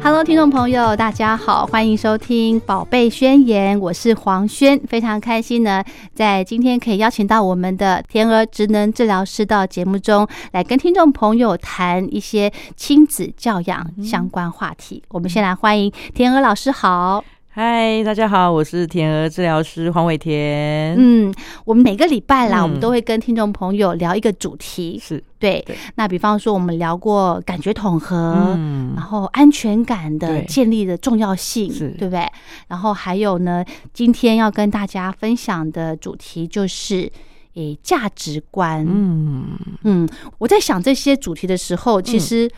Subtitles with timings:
[0.00, 15.02] Hello，听众朋友，大家好，欢迎收听《宝贝宣言》，我是黄轩，非常开心呢，在今天可以邀请到我们的天鹅职能治疗师到节目中来跟听众朋友谈一些亲子教养相关话题。
[15.08, 17.22] 我们先来欢迎天鹅老师，好。
[17.60, 20.94] 嗨，大家好，我是甜鹅治疗师黄伟田。
[20.96, 21.34] 嗯，
[21.64, 24.96] 我们每个礼拜啦，嗯我们都会跟听众朋友聊一个主题。
[25.02, 32.24] 是，对对，那比方说我们聊过感觉统合，嗯然后安全感的建立的重要性，是对不对？
[32.68, 37.10] 然后还有呢，今天要跟大家分享的主题就是。
[37.54, 42.48] 诶，价值观，嗯，嗯，我在想这些主题的时候，其实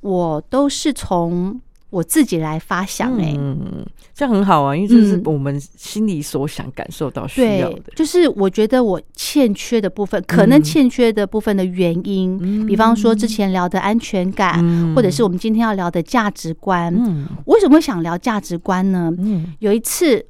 [0.00, 1.58] 我都是从
[1.90, 5.22] 我自己来发想、诶，嗯，这样很好啊，因为这是嗯。
[5.26, 7.92] 我们心里所想、感受到、需要对的，。
[7.96, 14.94] 就是我觉得我欠缺的部分，可能嗯欠缺的部分的原因，比方说之前聊的安全感，嗯。
[14.94, 16.94] 或者是我们今天要聊的价值观。
[16.96, 17.26] 嗯。
[17.44, 19.12] 我为什么会想聊价值观呢？
[19.18, 19.52] 嗯。
[19.58, 20.24] 有一次，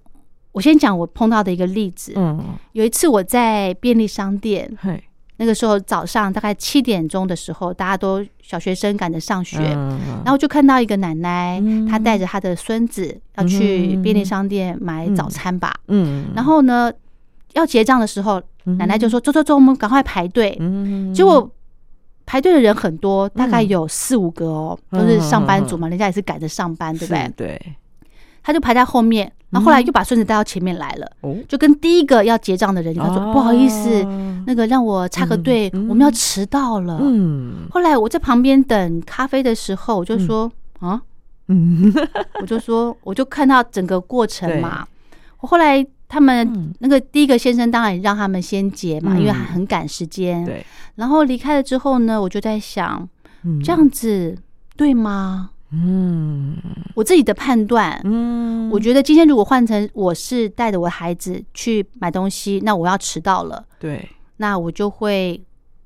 [0.52, 2.14] 我先讲我碰到的一个例子。
[2.16, 2.42] 嗯，
[2.72, 5.02] 有一次我在便利商店，嘿，
[5.40, 11.86] 那个时候早上大概七点钟的时候，大家都小学生赶着上学，嗯然后就看到一个奶奶，嗯。
[11.86, 15.74] 她带着她的孙子要去便利商店买早餐吧。
[15.88, 16.92] 嗯，然后呢，
[17.54, 20.54] 要结账的时候，奶奶就说：“走走走，我们赶快排队。
[20.60, 21.50] 嗯，结果
[22.26, 27.24] 排队的人很多，大概有四五个哦，都是上班族嘛，人家也是赶着上班，对不对？
[27.24, 27.30] 是？
[27.30, 27.74] 对，
[28.42, 33.32] 他就排在后面，然后后来又把孙子带到前面来了，哦，就跟第一个要结账的人就说：“哦。
[33.32, 34.04] 不好意思，
[34.46, 36.98] 那个让我插个队，我们要迟到了。
[37.02, 37.66] 嗯。
[37.70, 41.00] 后来我在旁边等咖啡的时候，我就说：“啊，
[41.48, 41.92] 嗯，
[42.40, 44.86] 我就说，我就看到整个过程嘛。
[45.40, 46.72] 我后来他们嗯。
[46.78, 49.20] 那个第一个先生当然也让他们先结嘛，嗯。
[49.20, 50.44] 因为很赶时间。
[50.44, 50.64] 对，
[50.96, 53.08] 然后离开了之后呢，我就在想，
[53.42, 53.60] 嗯。
[53.62, 54.36] 这，样子
[54.76, 55.50] 对吗？
[55.72, 56.56] 嗯。
[56.94, 65.40] 我自己的判断，嗯，我觉得今天如果换成我是带着我的孩子去买东西，那我要迟到了，对，那我就会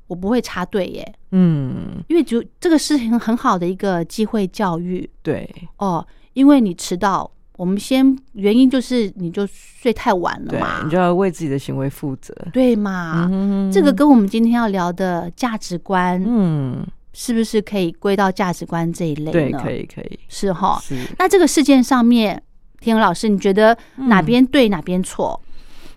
[0.06, 2.03] 我不会插队耶，嗯。
[2.09, 5.09] 因为就这个是很很好的一个机会教育。
[5.23, 10.83] 对，哦，因为你迟到，我们先原因就是你就睡太晚了，嘛。
[10.84, 12.34] 你，就要为自己的行为负责。
[12.53, 13.28] 对嘛？
[13.33, 16.84] 嗯这个跟我们今天要聊的价值观，嗯，
[17.15, 19.59] 是不是可以归到价值观这一类呢？
[19.59, 20.79] 对，可，以可以，是哈。
[20.83, 22.43] 是，那这个事件上面，
[22.81, 25.41] 天鹅老师，你觉得哪边对哪边错？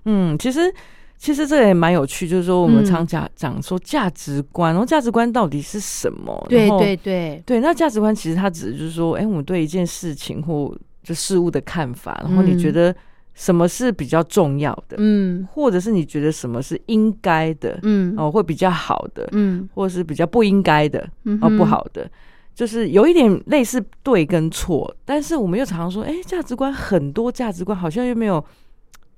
[0.05, 0.73] 嗯，其实
[1.17, 6.45] 其实这个也蛮有趣，就是说我们嗯常讲讲说价值观，然后价值观到底是什么？
[6.47, 10.73] 对对对，对，那价值观其实它指的就是说，哎，我们对一件事情或
[11.03, 12.95] 就事物的看法，然后你觉嗯得
[13.39, 15.47] 什么是比较重要的，嗯。
[15.53, 18.15] 或者是你觉得什么是应该的，嗯。
[18.17, 19.69] 哦，会比较好的，嗯。
[19.75, 22.09] 或者是比较不应该的，哦，嗯哦不好的，
[22.55, 28.43] 就是有一点类似对跟错，但是我们又常常说，哎、价值观很多价值观好像又没有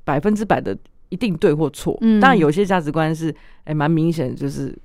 [0.03, 0.77] 百分之百的
[1.07, 1.97] 一定对或错。
[2.01, 2.19] 嗯。
[2.19, 3.33] 当然有些价值观是
[3.63, 4.77] 哎蛮、明显的，就是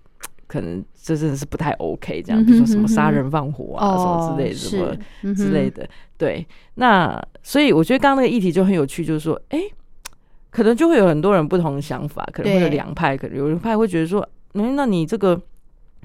[0.46, 4.79] 可能这真的是不太 OK 这样，比如说什么杀人放火啊、什么之类什
[5.23, 5.88] 么之类的。
[6.17, 9.61] 对，那所以我觉得刚刚那个议题就很有趣，就是说，哎、
[10.50, 15.41] 可能就会有很多人不同的想法，可能会有两派，可能有一派会觉得说，嗯，那你这个。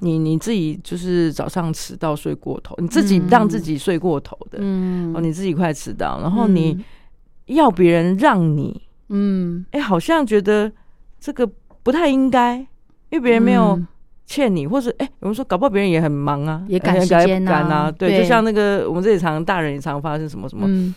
[0.02, 5.14] 你你自己就是早上迟到睡过头，你自己让自己睡过头的，嗯。
[5.14, 6.82] 哦，你自己快迟到，然后你
[7.48, 9.66] 要别人让你，嗯。
[9.72, 10.72] 哎、好像觉得
[11.20, 11.46] 这个
[11.84, 12.60] 不太应该，
[13.10, 13.88] 因为别人没有嗯
[14.32, 18.20] 欠你，或是哎、有人说搞不好别人也很忙啊，也赶哎时间啊赶啊，对，对。
[18.20, 20.94] 就像那个我们这里常大人也常发生什么什么嗯，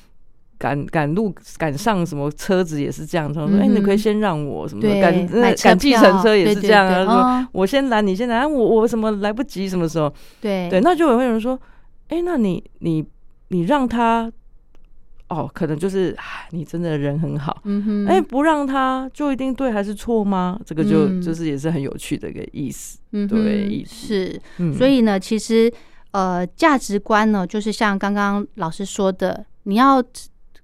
[0.58, 10.12] 赶赶路赶上什么车子也是这样，他说哎、你可以先让我什么赶那赶计程车也是这样啊，说哦我先拦你先拦，啊我我什么来不及什么时候？
[10.38, 10.68] 对。
[10.68, 11.58] 对，那就有会有人说，
[12.08, 13.02] 哎、那你你
[13.48, 14.30] 你让他。
[15.32, 16.16] 哦，可能就是
[16.50, 20.60] 你真的人很好，嗯哼，哎、不让他就一定对还是错吗？
[20.66, 22.98] 这个就、嗯就是也是很有趣的一个意思。
[23.12, 25.72] 嗯对意思是，嗯，所以呢，其实
[26.10, 30.02] 呃，价值观呢，就是像刚刚老师说的，你要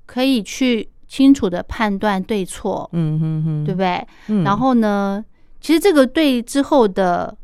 [0.06, 4.06] 可以去清楚的判断对错，嗯哼哼，对不对？
[4.28, 5.24] 嗯然后呢，
[5.60, 7.34] 其实这个对之后的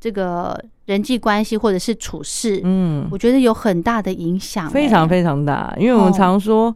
[0.00, 6.74] 这个人际关系或者是处事，嗯，我觉得有很大的影响、欸非常非常大，因为我们哦常说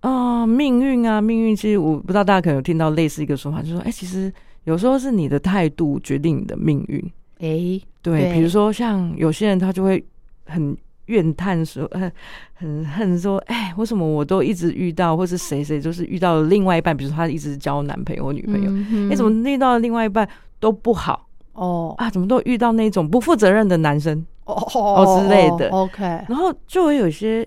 [0.00, 1.54] 啊、命运啊，命运。
[1.54, 4.32] 其实我不知道大家可能有听到类似一个说法，就是说，哎、其实
[4.64, 7.00] 有时候是你的态度决定你的命运。
[7.38, 10.04] 哎，对，对比如说像有些人他就会
[10.46, 10.76] 很
[11.06, 12.12] 怨叹说，很
[12.54, 20.28] 很恨说，哎，为什么我都一直遇到，或是谁谁就是遇到了另外一半，比如说他一直交男朋友或女朋友，嗯哼哎、怎么遇到的另外一半
[20.60, 21.25] 都不好
[21.56, 21.94] 哦。
[21.98, 22.08] 啊？
[22.08, 24.24] 怎么都遇到那种不负责任的男生？
[24.44, 25.68] 哦哦之类的。
[25.70, 27.46] OK，然后就会有一些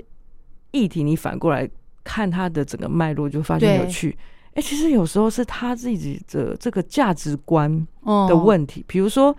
[0.71, 1.69] 议题，你反过来
[2.03, 4.17] 看他的整个脉络，就发现有趣。
[4.55, 9.33] 哎、其实有时候是他自己的这个价值观哦的问题，比如说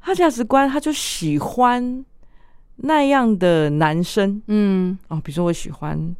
[0.00, 2.02] 他价值观，他就喜欢
[2.76, 4.40] 那样的男生。
[4.46, 4.98] 嗯。
[5.08, 6.16] 哦，比如说我喜欢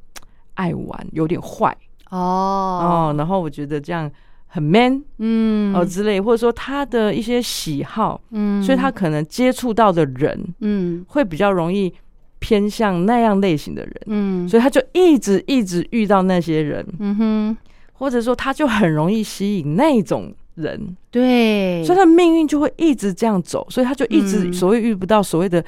[0.55, 1.75] 爱玩，有点坏。
[2.11, 2.19] 哦。
[2.19, 4.11] 哦，然后我觉得这样
[4.55, 5.75] 很 man 嗯。
[5.75, 8.63] 哦之类，或者说他的一些喜好，嗯。
[8.63, 11.05] 所以他可能接触到的人嗯。
[11.09, 11.93] 会比较容易
[12.39, 13.95] 偏向那样类型的人。
[14.07, 14.49] 嗯。
[14.49, 17.57] 所以他就一直一直遇到那些人，嗯哼。
[17.95, 25.65] 或者说他就很容易吸引那种人，对，所以他的命运就会一直这样走，所以他就一直嗯所谓遇不到所谓的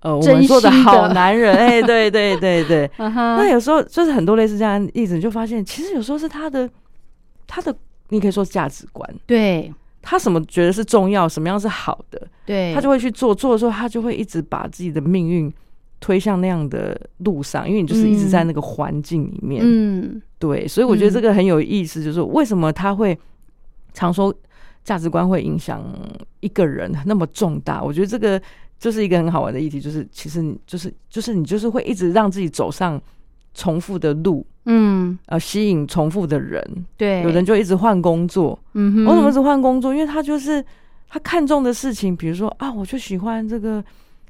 [0.00, 2.90] 呃我们做的好男人，哎，对对对对。
[2.98, 6.68] 那有时候就是很多类似这样的例子，你就发现其实有时候是他的
[7.46, 7.76] 他的
[8.08, 9.72] 你可以说价值观，对。
[10.08, 15.52] 他什么觉得是重要，什么样是好的，对，他就会去做，做的时候他就会一直把自己的命运
[15.98, 20.22] 推向那样的路上，因为你就是一直在那个环境里面，嗯。
[20.38, 23.18] 对，所以我觉得这个很有意思，就是为什么他会
[23.94, 24.32] 常说
[24.84, 25.84] 价值观会影响
[26.38, 27.82] 一个人那么重大？
[27.82, 28.40] 我觉得这个
[28.78, 33.02] 就是一个很好玩的议题，就是其实你就是就是你就是会一直让自己走上
[33.54, 36.62] 重复的路，嗯呃，吸引重复的人。
[36.96, 39.92] 对，有人就一直换工作，嗯哼为什么一直换工作？
[39.94, 40.64] 因为他就是
[41.08, 43.82] 他看重的事情，比如说啊，我就喜欢这个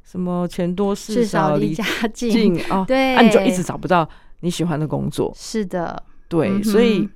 [0.05, 4.09] 什么钱多事少少离离家近，近啊，对，啊，你就一直找不到
[4.41, 5.33] 你喜欢的工作。
[5.35, 7.09] 是的，对，嗯所以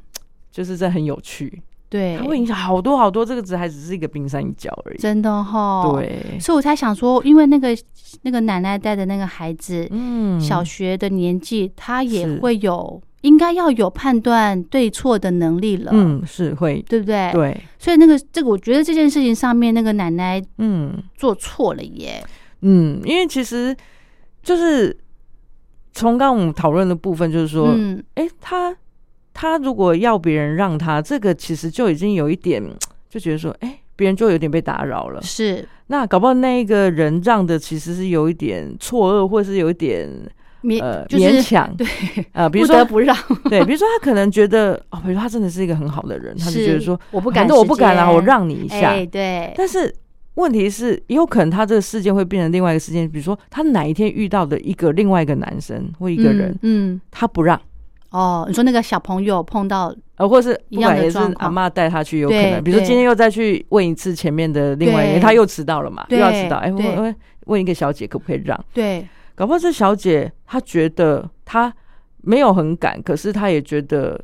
[0.51, 3.25] 就是这很有趣，对，它会影响好多好多。
[3.25, 4.99] 这个只还只是一个冰山一角而已。
[4.99, 7.77] 真的哈，，对，所以我才想说，因为那个
[8.23, 21.03] 那个奶奶带的那个孩子，嗯，小学的年纪，他也会有应该要有判断对错的能力了，，嗯是会，对不对？，对，所以那个这个，我觉得这件事情上面，那个奶奶嗯。
[21.17, 22.25] 做错了耶，
[22.63, 23.77] 嗯，因为其实
[24.43, 24.97] 就是
[25.93, 28.75] 从刚刚我们讨论的部分，就是说，嗯，哎、他
[29.35, 32.63] 他如果要别人让他，这个其实就已经有一点
[33.11, 35.21] 就觉得说，哎、别人就有点被打扰了。
[35.21, 35.69] 是。
[35.89, 40.09] 那搞不好那一个人让的其实是有一点错愕，或是有一点
[40.63, 41.87] 勉呃就是勉强，对，
[42.33, 43.15] 呃，比如说不不让，
[43.51, 48.21] 对，比如说他可能觉得哦，比如说他真的是一个很好的人，他就是觉得说，我不敢，那我不敢啦，我。
[48.31, 48.91] 让你一下。
[48.91, 49.93] 哎，对，但是
[50.35, 57.61] 问题是，也有可能他这个事件会变成另外一个事件，比如说他哪一天遇到的一个另外一个男生或一个人，嗯，嗯，他不让，
[58.11, 68.65] 哦，你说那个小朋友碰到，呃，或是不管也是阿妈带他去，有可能，比如说今天又再去问一次前面的另外一个，对他又迟到了嘛，又要迟到，哎，问问一个小姐可不可以让？
[68.73, 69.09] 对，
[69.41, 71.75] 搞不好这小姐她觉得她
[72.19, 74.23] 没有很赶，可是她也觉得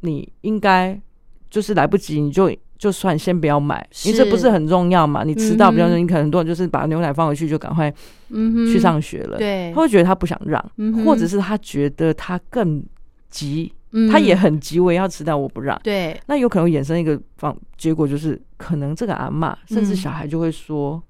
[0.00, 1.00] 你应该
[1.48, 5.24] 就是来不及，你就就算先不要买，因为这不是是很重要嘛。
[5.24, 7.90] 你迟到比较嗯哼容易，可能很多人就是把牛奶放回去就赶快
[8.30, 9.38] 去上学了。
[9.38, 12.84] 对他，会觉得他不想让，嗯或者是他觉得他更
[13.30, 15.80] 急，嗯他也很急，我也要迟到，我不让。
[15.82, 21.02] 对，那有可能衍生一个方结果，就是可能这个阿嬷甚至嗯小孩就会说：“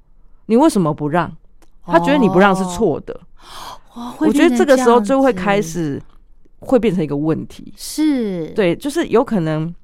[0.46, 1.28] 你为什么不让？”
[1.90, 3.18] 他觉得你不让是错的。
[3.94, 6.00] 哦，我觉得这个时候就会开始
[6.60, 7.72] 会变成一个问题。
[7.76, 9.74] 是，，对，就是有可能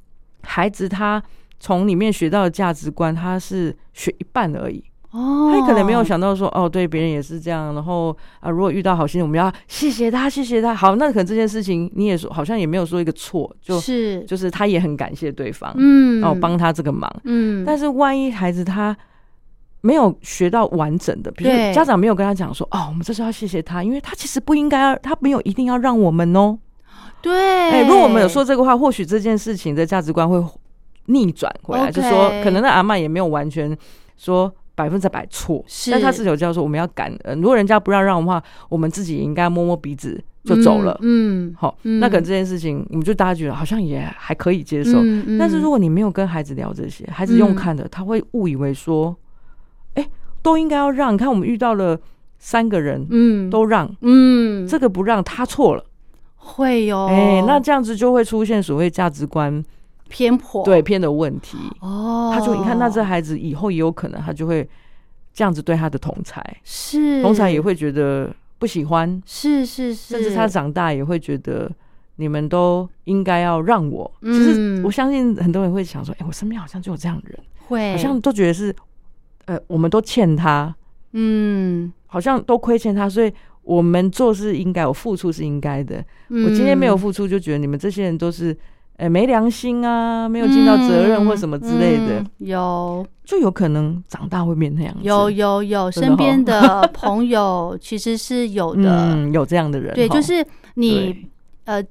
[0.42, 1.22] 孩子他
[1.58, 7.74] 从里面学到的价值观，他是学一半而已，哦，他可能没有想到说，哦，对，别人也是这样。
[7.74, 10.74] 然后啊，如果遇到好心人，我们要谢谢他，谢谢他。
[10.74, 17.10] 好，那可能这件事情你也说，好像也没有说一个错，就是就是他也很感谢对方，嗯，哦，帮他这个忙。
[17.24, 18.94] 嗯，但是万一孩子他
[19.84, 26.58] 没有学到完整的，比如家长没有跟他讲说，哦，我们这是要谢谢他，因为他其实不应该要，他没有一定要让我们哦。
[27.20, 30.42] 对，哎、如果我们有说这个话，或许这件事情的价值观会
[31.06, 33.76] 逆转回来就说可能那阿妈也没有完全
[34.16, 40.98] 说百分之百错，但他是有教说我们要感恩，如果人家不让让的话，我们自己也应该摸摸鼻子就走了。
[41.02, 44.98] 嗯，好，嗯那可能这件事情，我们就大家觉得好像也还可以接受。
[45.02, 49.23] 嗯嗯但是如果你没有跟孩子聊这些，孩子用看的，他会误以为说，哎、
[50.44, 51.12] 都应该要让。
[51.12, 51.98] 你看我们遇到了
[52.38, 53.50] 三个人，嗯。
[53.50, 55.84] 都让，嗯，这个不让他错了。
[56.36, 59.64] 会有哎、那这样子就会出现所谓价值观
[60.10, 60.62] 偏颇。
[60.62, 61.56] 对偏的问题。
[61.80, 64.68] 哦，他就你看，那这孩子以后也有可能，他就会
[65.32, 67.22] 这样子对他的同才，是。
[67.22, 71.70] 同才也会觉得不喜欢，是是是，甚至他长大也会觉得
[72.16, 74.12] 你们都应该要让我。
[74.20, 74.34] 嗯。
[74.34, 77.92] 其实我相信很多人会想说，哎、我身边好像就有这样的人，会。
[77.92, 78.74] 好像都觉得是，
[79.46, 80.74] 呃，我们都欠他，
[81.12, 83.32] 嗯，好像都亏欠他，所以
[83.62, 86.04] 我们做事应该，我付出是应该的。
[86.28, 88.56] 嗯我今天没有付出，就觉得你们这些人都是。
[88.96, 95.00] 呃，没良心啊，没有尽到责任或什么之类的，嗯有就有可能长大会变那样子。
[95.02, 101.26] 有有有，身边哦的 朋友其实是有的，嗯，有这样的人，对，就是你
[101.64, 101.82] 呃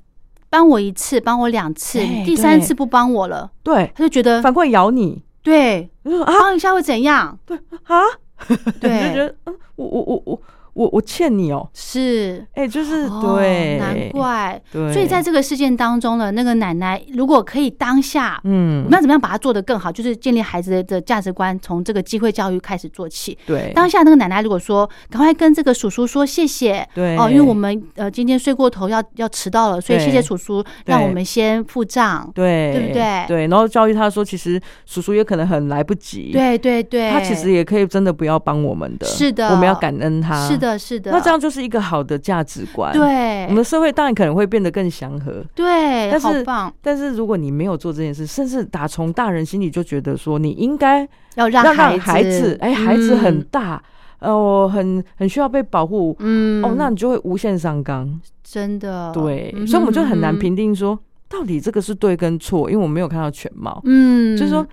[0.49, 6.33] 帮我一次，帮我两次，哎第三次不帮我了，对，他就觉得反过来咬你，对，就说啊。
[6.39, 7.37] 帮一下会怎样？
[7.45, 8.01] 对啊，
[8.47, 8.55] 对。
[8.55, 10.41] 就觉对，得，嗯，我我我我
[10.73, 12.45] 我我欠你哦，是。
[12.53, 14.61] 哎，就是哦对，难怪。
[14.71, 18.83] 对，所以在这个事件当中呢，那个奶奶如果可以当下，嗯。
[18.85, 19.91] 我们，要怎么样把它做得更好？
[19.91, 23.37] 就是建立孩子的价值观，从这个机会教育开始做起。
[23.45, 27.17] 对，当下那个奶奶如果说，赶快跟这个叔叔说谢谢，对。
[27.17, 32.29] 哦，因为我们呃今天睡过头要要迟到了，所以谢谢叔叔，让我们先付账。
[32.33, 32.53] 对。
[32.73, 33.25] 对不对？
[33.27, 39.49] 对，然后教育他说，其实叔叔也可能很来不及，，对对对，他其实也可以真的不要帮我们的，是的。
[39.49, 41.11] 我们要感恩他，是，的，是的。
[41.11, 46.45] 那这样就是一个好的价值观，，对，我们的社会当然可能会变得更祥和，对，但是
[46.81, 53.47] 但是如果你没有做这件事，甚至打从大人心里就觉得说你应该要让孩孩子，哎，孩子很嗯。
[53.51, 53.83] 大，
[54.19, 56.63] 呃，我很很需要被保护，嗯。
[56.63, 59.11] 哦，那你就会无限上纲，真的。
[59.13, 64.65] 对，嗯所以我们就很难评定说到底这个是对跟错，因为我没有看到全貌，嗯，就是说，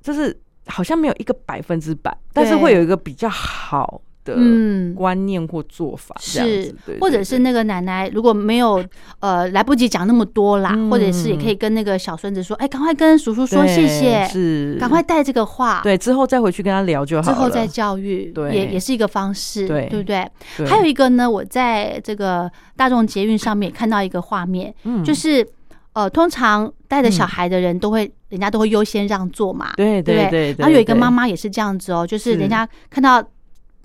[0.00, 0.36] 就是
[0.66, 4.94] 好像没有一个百分之百，但是会有一个比较好的嗯。
[4.94, 8.82] 观念或做法，这样是子，对，或者是那个奶奶如果没有
[9.20, 18.54] 呃来不及讲那么多啦，嗯或者是也可以跟那个小孙子说，哎，赶快跟叔叔说谢谢，是赶快带这个话，对之后再回去跟他聊就好了，之后再教育，对。
[18.54, 20.26] 也也是一个方式，对对不对？
[20.56, 20.66] 对。
[20.66, 25.46] 还有一个呢，我在这个大众捷运上面看到一个画面，嗯就是
[25.92, 33.22] 呃，通常带着小孩的人都会，人家都会优先让座嘛，对对对对，然后有一个妈妈也是这样子哦，就是是人家看到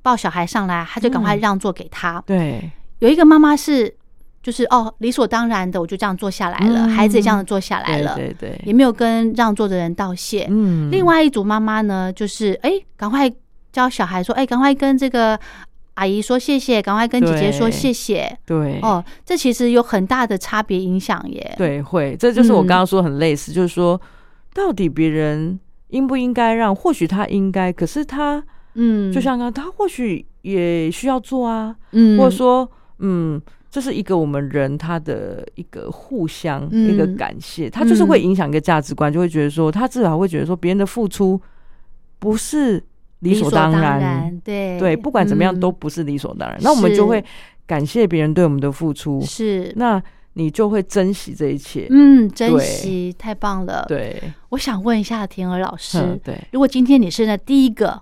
[0.02, 2.22] 抱小孩上来，他就赶快嗯让座给他。
[2.26, 3.94] 对有一个妈妈是
[4.42, 10.48] 就是哦，理所当然的，我就这样坐下来了，嗯孩子也这样坐下来了，对对，也没有跟让座的人道谢。
[10.50, 13.32] 嗯另外一组妈妈呢，就是哎，赶快
[13.72, 15.40] 教小孩说，哎，赶快跟这个
[15.96, 18.38] 阿姨说谢谢，赶快跟姐姐说谢谢。
[18.46, 24.00] 对哦，这其实有很大的差别影响耶。，对会，这就是我嗯刚刚说很类似，就是说
[24.54, 26.74] 到底别人应不应该让？
[26.74, 28.42] 或许他应该，可是他
[28.80, 32.70] 嗯，就像刚刚他或许也需要做啊，嗯，或者说
[33.00, 33.42] 嗯。
[33.72, 36.92] 这是一个我们人他的一个互相、嗯。
[36.92, 41.40] 一个感谢，他就是会影响一个价值观，就会觉得说他至少会觉得说别人的付出
[42.18, 42.84] 不是
[43.20, 44.80] 理所当然，对。
[44.80, 45.60] 对，不管怎么样嗯。
[45.60, 46.58] 都不是理所当然。
[46.64, 47.24] 那我们就会
[47.68, 49.72] 感谢别人对我们的付出，是。
[49.76, 50.02] 那
[50.34, 51.86] 你就会珍惜这一切。
[51.92, 54.20] 嗯，珍惜太棒了。，对，
[54.50, 58.02] 我想问一下田儿老师嗯，，对，如果今天你是那第一个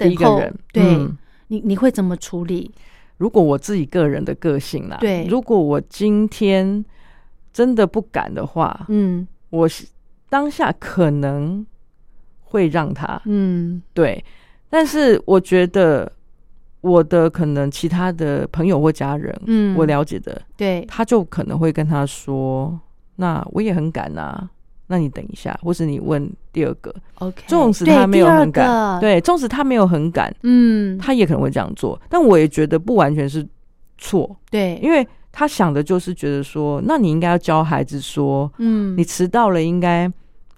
[0.00, 1.18] 等候，第一个人，对、嗯。
[1.48, 2.70] 你你会怎么处理？
[3.16, 5.26] 如果我自己个人的个性啦，对。
[5.28, 6.84] 如果我今天
[7.52, 9.26] 真的不敢的话，嗯。
[9.50, 9.68] 我
[10.28, 11.66] 当下可能
[12.40, 13.82] 会让他嗯。
[13.92, 14.24] 对，
[14.68, 16.10] 但是我觉得
[16.80, 22.78] 我的可能其他的朋友或家人，嗯，我了解的，对，他就可能会跟他说
[23.16, 24.48] ：“那我也很敢啊，
[24.90, 26.92] 那你等一下，或是你问第二个。
[27.20, 31.98] OK，纵使他没有很敢，对，纵使他没有很敢，嗯，他也可能会这样做。
[32.08, 33.46] 但我也觉得不完全是
[33.96, 40.10] 错，对，因为他想的就是觉得说，那你应该要教孩子说，嗯，你迟到了应该。”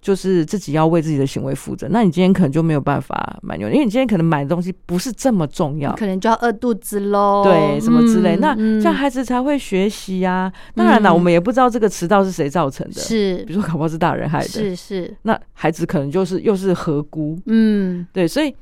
[0.02, 10.52] 就是自己要为自己的行为负责，那你今天可能就没有办法买牛，因为你今天可能买的东西不是这么重要，可能就要饿肚子喽，对，什么之类，嗯那嗯这样孩子才会学习啊。
[10.74, 13.44] 当然了，嗯我们也不知道这个迟到是谁造成的，是。
[13.46, 18.04] 比如说搞不好是大人害的，是是，那孩子可能就是又是合辜，嗯。
[18.12, 18.52] 对，所以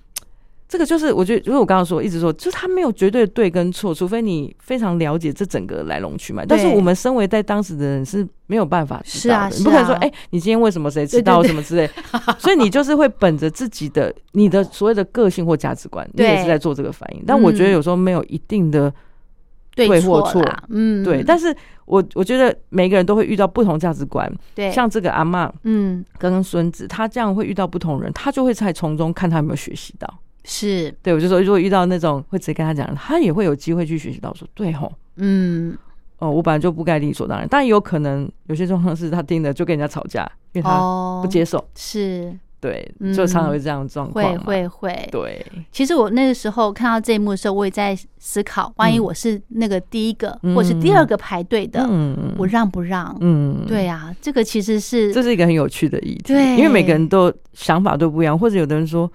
[0.70, 6.46] 这个就是我觉得，如果我刚刚说，一直说，就是他没有绝对的对跟错，除非你非常了解这整个来龙去脉。
[6.46, 11.90] 但是我们身为在当时的人是没有办法知是啊道的，你不可能说，哎、你今天为什么谁知道什么之类，
[12.38, 17.24] 所以你就是会本着自己的你的所谓的个性或价值观，你也是在做这个反应。
[17.26, 18.94] 但我觉得嗯有时候没有一定的
[19.74, 21.52] 对对或错，嗯，对，但是
[21.84, 30.08] 我我觉得每个人都会遇到不同价值观，对，像这个阿妈嗯跟孙子，他这样会遇到不同人，他就会在从中看他有没有学习到。
[30.44, 35.76] 是，对，我就说，如果遇到那种会直接跟他讲，他也会有机会去学习到说，对吼，嗯。
[36.18, 41.20] 哦，我本来就不该理所当然，但也有可能有些状况是他听了就跟人家吵架，因为他哦。
[41.25, 42.30] 不接受，是。
[42.61, 43.11] 对，嗯。
[43.11, 49.02] 就常常会这样的状况会嘛，会会，对，其实我那个时候看到这一幕的时候，我也在思考，万一嗯。
[49.04, 50.54] 我是那个第一个、嗯。
[50.54, 52.35] 或是第二个排队的，嗯。
[52.37, 53.16] 我让不让？
[53.20, 56.54] 嗯，对啊，这个其实是这是一个很有趣的议题，对。
[56.59, 59.11] 因为每个人都想法都不一样，或者有的人说，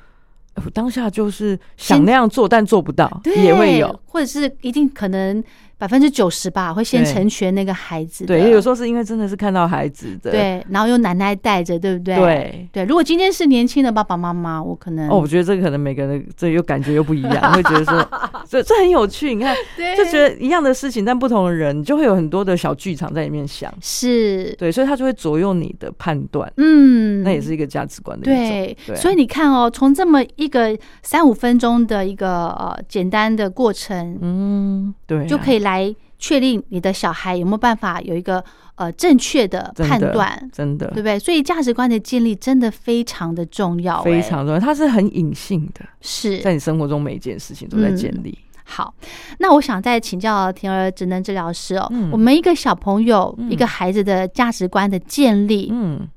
[0.73, 5.43] 当下就是想那样做，但做不到，也会有。，或者是一定可能
[5.77, 8.27] 百分之九十吧，会先成全那个孩子的。
[8.27, 12.15] 对，有时候是因为真的是看到孩子的，对，然后由奶奶带着，对不对？
[12.15, 12.85] 对对。
[12.85, 18.09] 如果今天是年轻的爸爸妈妈，我可能哦，我觉得这个可能每个人这又感觉又不一样， 会觉得说，
[18.47, 19.33] 这这很有趣。
[19.35, 19.55] 你看，
[19.97, 23.73] 就觉得一样的事情，但不同的人，就会有很多的小剧场在里面想。
[23.81, 28.25] 是，对，所以他就会左右你的判断，嗯，那也是一个价值观的。
[28.25, 38.43] 对，所以你看哦，从这么一个三五分钟的一个呃简单的过程，嗯，对啊，就可以来确定你的小孩有没有办法有一个
[38.75, 41.19] 呃正确的判断，真的对不对？
[41.19, 48.37] 所以价值观的建立真的非常的重要、哎非常重要，它是很隐性的，是在你生活中每一件事情都在建立。
[48.63, 48.91] 好，
[49.37, 56.07] 那我想再请教田儿职能治疗师哦，嗯我们一个小朋友、嗯一个孩子的价值观的建立，嗯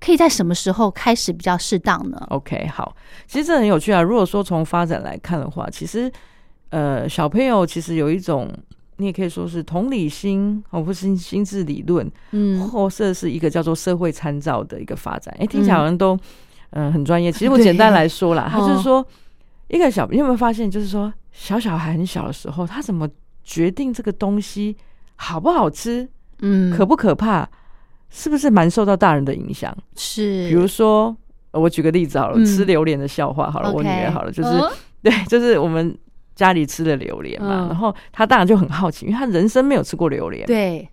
[0.00, 2.92] 可以在什么时候开始比较适当呢？，OK，好，
[3.28, 4.02] 其实这很有趣啊。
[4.02, 6.10] 如果说从发展来看的话，其实
[6.72, 8.50] 呃，小朋友其实有一种。
[8.98, 15.34] 你也可以说是同理心哦，或是心心智理论，嗯，或者是一个叫做社会参照的一个发展。
[15.40, 16.14] 哎、听起来好像都
[16.70, 17.32] 嗯、呃很专业。
[17.32, 19.06] 其实我简单来说啦，他就是哦说，
[19.68, 23.08] 一个小，你有没有发现，就是说小小孩很小的时候，他怎么
[23.42, 24.76] 决定这个东西
[25.16, 26.08] 好不好吃，
[26.40, 27.48] 嗯，可不可怕，
[28.08, 29.76] 是不是蛮受到大人的影响？
[29.96, 31.16] 是，比如说，
[31.50, 34.70] 呃我举个例子好了，嗯吃榴莲的笑话好了，我女儿好了，就是、哦
[35.02, 35.98] 对，就是我们。
[36.42, 37.68] 家里吃的榴莲嘛，嗯。
[37.68, 40.88] 然后他当然就很好奇，因为他人生没有吃过榴莲，对。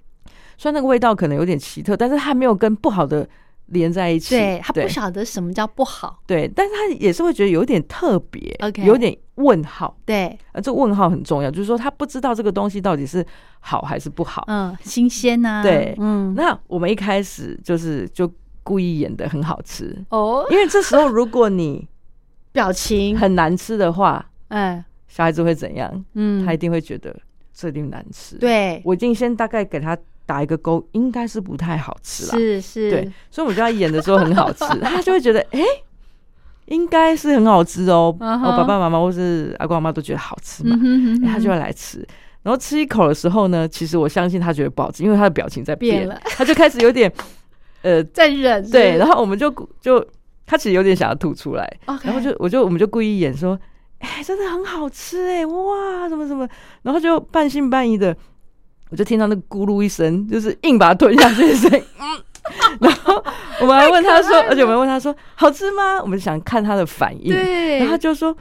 [0.57, 3.27] 虽然那个味道可能有点奇特，但是他没有跟不好的
[3.67, 4.35] 连在一起。
[4.35, 9.97] 对，他不晓得什么叫不好，对，但是他也是会觉得有点特别 OK 有点问号。
[10.05, 13.25] 对，呃，这个问号很重要，就是说他不知道这个东西到底是
[13.61, 14.43] 好还是不好。
[14.47, 15.95] 嗯，新鲜呐、对。
[15.97, 18.29] 嗯，那我们一开始就是就
[18.61, 21.87] 故意演的很好吃，哦，因为这时候如果你
[22.51, 26.05] 表情，很难吃的话，哎，小孩子会怎样？
[26.13, 27.13] 嗯，他一定会觉得
[27.53, 32.37] 这一定难吃。，对，我已经先大概给他打一个勾，应该是不太好吃啦。
[32.37, 35.59] 是是，对，所以我们就要演的时候很好吃， 他就会觉得，哎、
[36.67, 38.15] 应该是很好吃哦。
[38.17, 42.07] 我、爸爸妈妈或是阿公阿妈都觉得好吃嘛，嗯哼哼哼哎他就会来吃。
[42.41, 47.11] 然后吃一口的时候呢，其实我相信他觉得不好吃，因为他的表情在变，变了他就开始有点，
[47.81, 50.05] 呃，在忍，对，然后后我们就就
[50.45, 53.59] 他其实有点想要吐出来然后就我就我们就故意演说，
[53.99, 56.47] 哎、真的很好吃哎、哇，什么什么，
[56.81, 58.15] 然后就半信半疑的，
[58.89, 62.23] 我就听到那个咕噜一声，就是硬把它吞下去的声音，嗯，
[62.79, 63.23] 然后
[63.61, 65.99] 我们还问他说，而且我们问他说好吃吗？
[66.01, 68.35] 我们想看他的反应，对，然后他就说，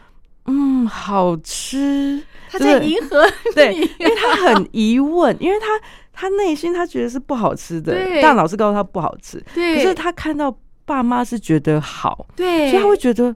[0.46, 2.58] 嗯，好吃，他。
[2.58, 5.66] 在迎合 对，你因为他很疑问，因为他
[6.12, 12.26] 他内心他觉得是不好吃的，对大脑是告诉他不好吃，对，可是他看到爸妈是觉得好。
[12.34, 13.34] 对，所以他会觉得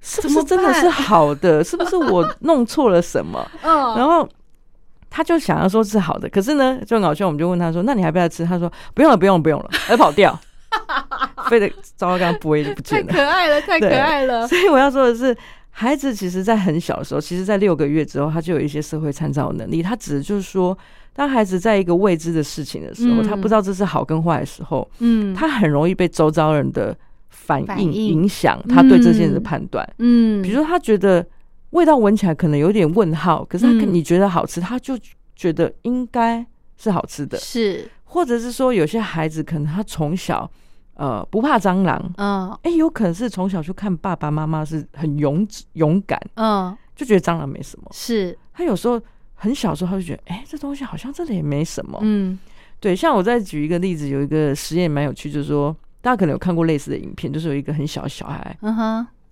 [0.00, 1.62] 是不是真的是好的？
[1.64, 3.44] 是不是我 弄错了什么？
[3.62, 4.28] 嗯，然后
[5.10, 10.38] 他就想要说是好的，可是呢就很搞笑，我们就问他说：“那你还不要吃？”他说：“不用了，不用了，不用了。”而跑掉，
[11.48, 13.12] 非得糟糕，刚刚不会就不见了。
[13.12, 15.36] 太可爱了，太可爱了，所以我要说的是，
[15.70, 19.82] 孩子其实在很小的时候，其实在六个月之后，他就有一些社会参照能力。
[19.82, 20.76] 他指的就是说，
[21.14, 26.96] 当孩子在一个未知的事情的时候，嗯他不知道这是好跟坏的时候，嗯，他很容易被周遭人的
[27.48, 29.88] 反应影响他对这件事的判断。
[29.98, 31.26] 嗯，比如说，他觉得
[31.70, 33.94] 味道闻起来可能有点问号，可是他嗯。
[33.94, 34.98] 你觉得好吃，他就
[35.34, 37.38] 觉得应该是好吃的。
[37.38, 40.48] 是，或者是说，有些孩子可能他从小
[40.94, 42.50] 呃不怕蟑螂，嗯。
[42.62, 47.86] 哎、有可能是从小就看爸爸妈妈是很勇勇敢，嗯，就觉得蟑螂没什么。
[47.92, 49.00] 是，他有时候
[49.34, 51.98] 很小时候，他就觉得，哎、这东西好像真的也没什么。
[52.02, 52.38] 嗯。
[52.80, 58.82] 对，像我再举一个例子，有一个实验蛮有趣，就是说大家可能有看过类似的影片，就是有一个很小的小孩，嗯哼，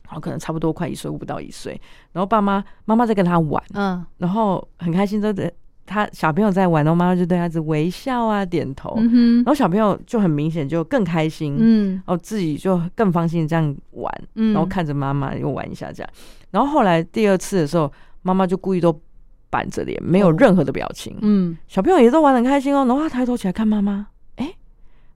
[0.05, 1.81] 然后可能差不多快一岁，不到一岁，
[2.12, 4.05] 然后爸妈妈妈在跟他玩，嗯。
[4.18, 5.52] 然后很开心，都的
[5.85, 9.37] 他小朋友在玩，然后妈妈就对他子微笑啊，点头，嗯哼。
[9.37, 12.02] 然后小朋友就很明显就更开心，嗯。
[12.07, 16.11] 哦，自己就更放心地这样玩，嗯，然后看着妈妈又玩一下这样，
[16.50, 19.00] 然后后来第二次的时候，妈妈就故意都
[19.48, 20.35] 板着脸，没有哦。
[20.38, 21.57] 任何的表情，嗯。
[21.68, 24.15] 小朋友也都玩得很开心哦，然后他抬头起来看妈妈，哎，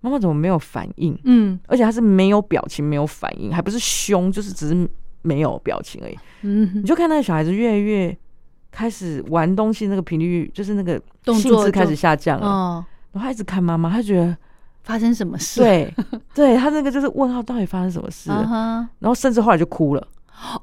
[0.00, 1.18] 妈妈怎么没有反应？
[1.24, 4.88] 嗯而且他是没有表情，没有反应，还不是凶，就是只是
[5.22, 6.18] 没有表情而已。
[6.42, 8.16] 嗯你就看那个小孩子越来越
[8.70, 12.46] 开始玩东西，那个频率就是那个动作开始下降了。
[12.46, 14.34] 哦，然后他一直看妈妈，他觉得
[14.84, 15.94] 发生什么事？，对，
[16.34, 20.08] 对他那个就是问号，到底发生什么事然后甚至后来就哭了。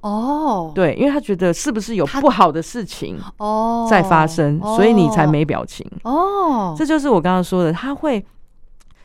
[0.01, 5.85] 哦，对，因为他觉得是不是有不好的事情哦，在发生，所以你才没表情。
[6.03, 8.25] 哦，这就是我刚刚说的，他会。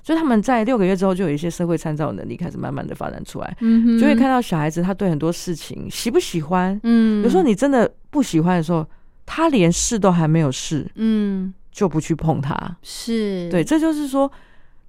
[0.02, 3.98] 所以他们在六个月之后，就有一些社会参照能力开始慢慢的发展出来，嗯哼。
[3.98, 8.86] 就会看到小孩子他对很多事情喜不喜欢，嗯，有时候你真的不喜欢的时候，
[9.24, 11.54] 他连试都还没有试，嗯。
[11.72, 12.76] 就不去碰它。
[12.82, 13.48] 是。
[13.50, 14.30] 对，这就是说，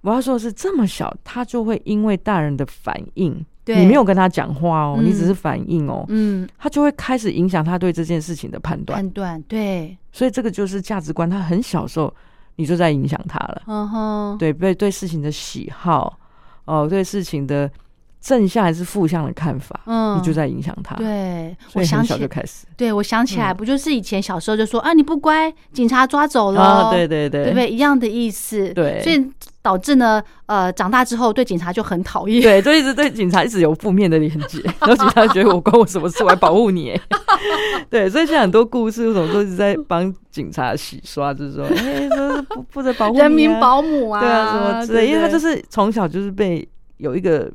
[0.01, 8.97] 我要说的是，这么小，他就会因为大人的反应，对你没有跟他讲话哦，嗯你只是反应哦，嗯他就会开始影响他对这件事情的判断。
[8.97, 12.13] 判断对，所以这个就是价值观，他很小时候
[12.55, 13.61] 你就在影响他了。
[13.67, 16.17] 嗯哼，对，被对事情的喜好，
[16.65, 17.69] 哦，对事情的
[18.23, 22.65] 正向还是负向的看法，嗯你就在影响他。，对，我想起小就开始。
[22.77, 27.69] 对，我想起来，嗯不就是以前小时候就说啊，你不乖，警察抓走了，啊，对对对，对不对？
[27.69, 28.69] 一样的意思。
[28.73, 29.29] 对所以
[29.61, 32.41] 导致呢，呃，长大之后对警察就很讨厌。
[32.41, 37.01] 对，就一直对警察一直有负面的连接，然后警察觉得我关我什么事，我来保护你欸。
[37.89, 46.65] 对，所以现在很多故事为什么都是在帮警察洗刷，就是说，哎、说是负负责保护、啊、人民保姆啊，对啊什么之类，因为他就是从小就是被
[46.97, 47.53] 有一个呃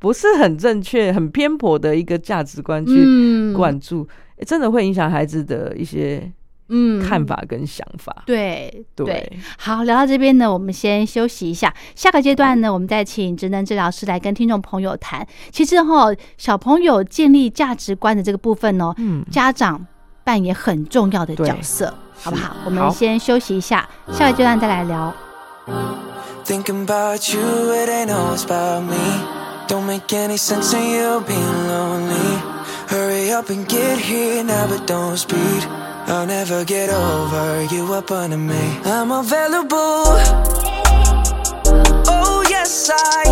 [0.00, 4.08] 不是很正确、很偏颇的一个价值观去嗯灌注，
[4.38, 6.32] 诶真的会影响孩子的一些
[6.70, 8.22] 嗯看法跟想法。
[8.24, 11.72] 对对好，聊到这边呢，我们先休息一下。
[11.94, 15.26] 下个阶段呢，我们再请职能治疗师来跟听众朋友谈。
[15.52, 16.06] 其实哈、
[16.38, 19.86] 小朋友建立价值观的这个部分哦，嗯，家长
[20.24, 22.56] 扮演很重要的角色，好不好？
[22.64, 25.14] 我们先休息一下，下个阶段再来聊。
[29.70, 32.30] Don't make any sense in you being lonely.
[32.88, 35.62] Hurry up and get here now, but don't speed.
[36.08, 38.80] I'll never get over you up under me.
[38.84, 40.02] I'm available.
[42.10, 43.29] Oh, yes, I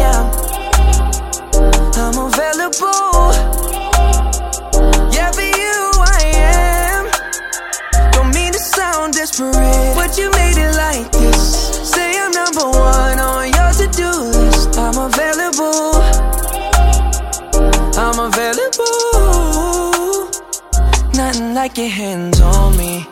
[21.69, 23.05] like your hands on me.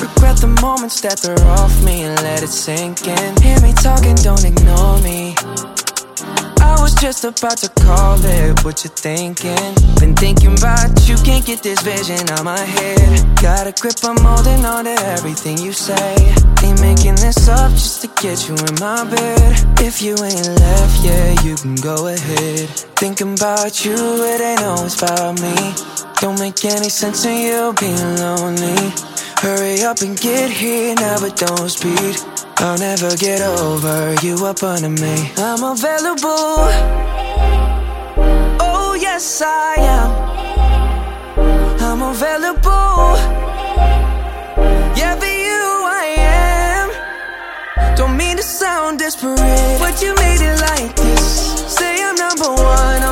[0.00, 3.36] Regret the moments that they're off me and let it sink in.
[3.42, 5.34] Hear me talking, don't ignore me.
[6.64, 9.74] I was just about to call it what you thinking.
[10.00, 13.36] Been thinking about you, can't get this vision out my head.
[13.42, 16.14] Got a grip, I'm holding on to everything you say.
[16.62, 19.52] Ain't making this up just to get you in my bed.
[19.80, 22.68] If you ain't left yeah, you can go ahead.
[22.96, 26.11] Thinking about you, it ain't always about me.
[26.22, 28.92] Don't make any sense in you being lonely.
[29.42, 32.14] Hurry up and get here now, but don't speed.
[32.58, 35.32] I'll never get over you up under me.
[35.36, 36.60] I'm available.
[38.62, 40.10] Oh, yes, I am.
[41.80, 43.18] I'm available.
[44.96, 45.64] Yeah, for you,
[46.02, 46.04] I
[47.82, 47.96] am.
[47.96, 51.74] Don't mean to sound desperate, but you made it like this.
[51.76, 53.02] Say I'm number one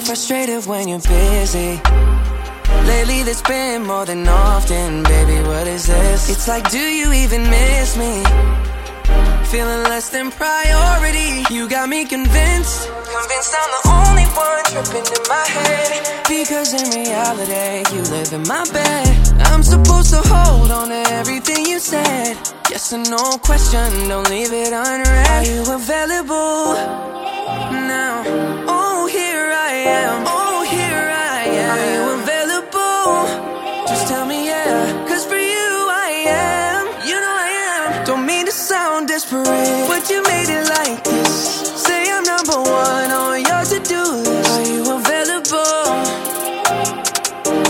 [0.00, 1.80] get frustrated when you're busy.
[2.86, 5.38] Lately, that's been more than often, baby.
[5.46, 6.30] What is this?
[6.30, 8.22] It's like, do you even miss me?
[9.50, 11.44] Feeling less than priority.
[11.52, 12.88] You got me convinced.
[12.88, 16.26] Convinced I'm the only one tripping in my head.
[16.28, 19.08] Because in reality, you live in my bed.
[19.50, 22.36] I'm supposed to hold on to everything you said.
[22.70, 25.26] Yes or no question, don't leave it unread.
[25.28, 26.74] Are you available
[27.92, 28.69] now?
[29.98, 30.24] am.
[30.26, 31.70] Oh, here I am.
[31.76, 33.86] Are you available?
[33.88, 35.06] Just tell me, yeah.
[35.08, 35.68] Cause for you,
[36.08, 36.82] I am.
[37.08, 38.06] You know I am.
[38.06, 41.34] Don't mean to sound desperate, but you made it like this.
[41.86, 44.50] Say I'm number one on your to do list.
[44.52, 45.84] Are you available?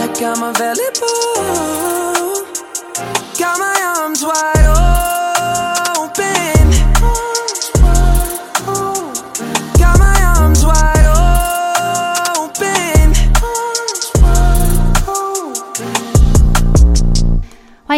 [0.00, 0.89] Like I'm available.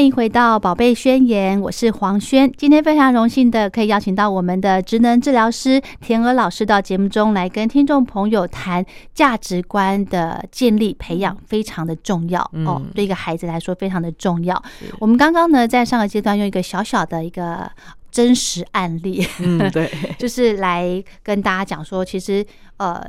[0.03, 2.51] 欢迎回到《宝贝宣言》，我是黄轩。
[2.59, 8.85] 今天非常荣幸的可以邀请到我们的职能治疗师田娥老师到节目中来跟听众朋友谈
[9.15, 14.61] 价值观的建立培养，非常的重要、嗯哦，对一个孩子来说非常的重要。
[14.99, 17.71] 我们刚刚呢在上个阶段用一个小小的一个
[18.11, 19.89] 真实案例，嗯， 对，
[20.19, 22.45] 就是来跟大家讲说，其实
[22.79, 23.01] 呃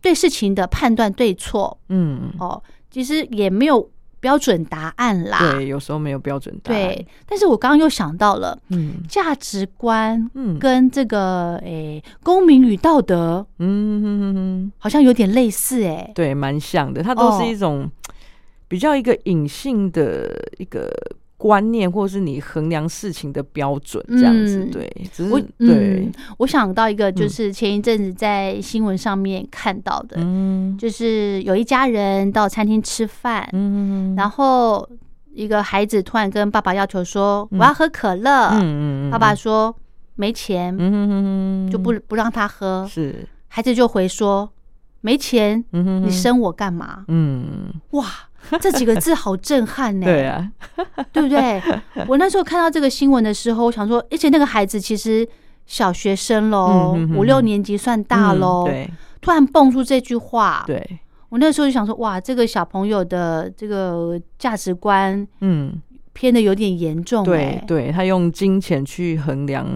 [0.00, 3.90] 对事情的判断对错嗯，哦，其实也没有
[4.20, 5.52] 标准答案啦。
[5.52, 6.80] 对，有时候没有标准答案。
[6.80, 17.02] 对，但是我刚刚又想到了嗯价值观嗯跟这个诶、公民与道德嗯哼哼哼，好像有点类似诶、对，蛮像的。
[17.02, 17.90] 它都哦是一种
[18.66, 20.90] 比较一个隐性的一个
[21.38, 24.64] 观念，或者是你衡量事情的标准这样子。
[24.64, 24.70] 嗯。
[24.70, 26.04] 对，只是我对。
[26.04, 30.76] 嗯，，我想到一个，就是前一阵子在新闻上面看到的，嗯。
[30.76, 34.86] 就是有一家人到餐厅吃饭，嗯然后
[35.32, 38.48] 一个孩子突然跟爸爸要求说：“嗯我要喝可乐。
[38.54, 39.74] 嗯嗯，爸爸说
[40.16, 40.76] ：“没钱，
[41.70, 42.84] 就不不让他喝。
[42.90, 44.50] 是，孩子就回说
[45.00, 47.04] ：“没钱，你生我干嘛？
[47.06, 48.04] 嗯，？”哇，
[48.60, 50.50] 这几个字好震撼呢、对啊，
[51.12, 51.62] 对不对？
[52.06, 55.26] 我那时候看到这个新闻的时候，我想说，而且那个孩子其实
[55.66, 58.90] 小学生喽，五六年级算大喽、嗯对。
[59.20, 65.74] 突然蹦出这句话，对，我那时候就想说，哇，这个小朋友的这个价值观嗯，
[66.12, 69.66] 偏的有点严重、对哎，对，他用金钱去衡量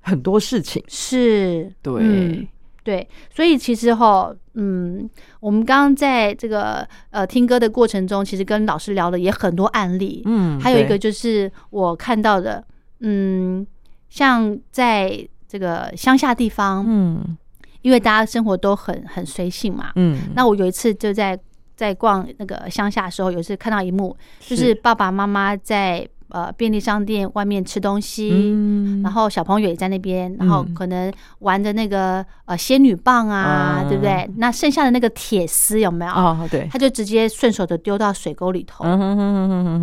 [0.00, 0.82] 很多事情。
[0.88, 2.00] 是，对。
[2.00, 2.48] 嗯
[2.88, 5.06] 对，所以其实哈，嗯，
[5.40, 12.64] 我们刚刚在这个呃听歌的过程中，其实跟老师聊了也很多案例，嗯，对还有一个就是我看到的，
[13.00, 13.66] 嗯，
[14.08, 17.36] 像在这个乡下地方，嗯
[17.82, 21.38] 因为大家生活都很很随性嘛，嗯，那我有一次就在
[21.76, 34.28] 在逛那个乡下的时候，有一次看到一幕，就是爸爸妈妈在呃便利商店外面吃东西，嗯然后小朋友也在那边，然后嗯可能玩的那个呃仙女棒啊，啊对不对？
[34.36, 36.12] 那剩下的那个铁丝有没有？
[36.12, 38.84] 哦，对，他就直接顺手的丢到水沟里头。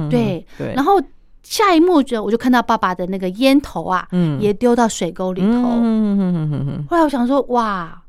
[0.10, 1.01] 对对，然后
[1.43, 5.47] 下一幕就我就看到爸爸的那个烟头啊，嗯也丢到水沟里头。
[6.89, 8.01] 后来我想说，哇，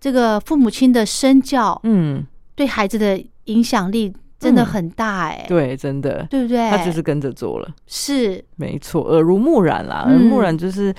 [0.00, 6.70] 这个父母亲的身教嗯，对孩子的影响力真的很大哎、对，真的，对不对？
[6.70, 8.44] 他就是跟着做了，是。
[8.56, 10.14] 没错，耳濡目染啦，嗯。
[10.14, 10.94] 耳濡目染就是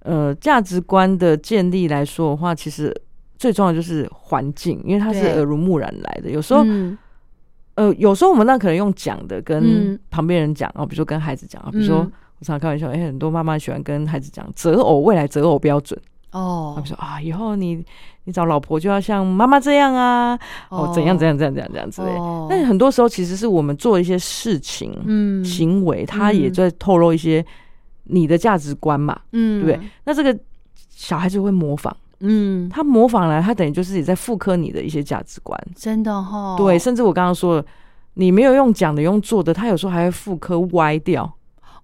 [0.00, 2.94] 呃价值观的建立来说的话，其实
[3.36, 6.30] 最重要就是环境，因为它是耳濡目染来的。
[6.30, 6.96] 有时候、嗯。
[7.74, 12.12] 呃，有时候我们那可能用讲的跟嗯旁边人讲啊，比如说跟孩子讲啊，比如说嗯。
[12.40, 16.00] 我常常开玩笑，哎、很多妈妈喜欢跟孩子讲择偶，未来择偶标准。
[16.32, 17.84] 哦他们说啊，以后你
[18.24, 20.38] 你找老婆就要像妈妈这样啊，
[20.68, 22.08] 哦，怎样怎样怎样怎样怎样之类。
[22.10, 27.44] 哦但很多时候其实是我们做一些事情、嗯行为，他也嗯在透露一些
[28.04, 29.88] 你的价值观嘛，嗯对不对？
[30.04, 30.38] 那这个
[30.88, 35.58] 小孩子会模仿，嗯，他模仿来，他等于就是也在复刻你的一些价值观。
[35.76, 37.64] 真的哈、对，甚至我刚刚说了，
[38.14, 41.30] 你没有用讲的，用做的，他有时候还会复刻歪掉。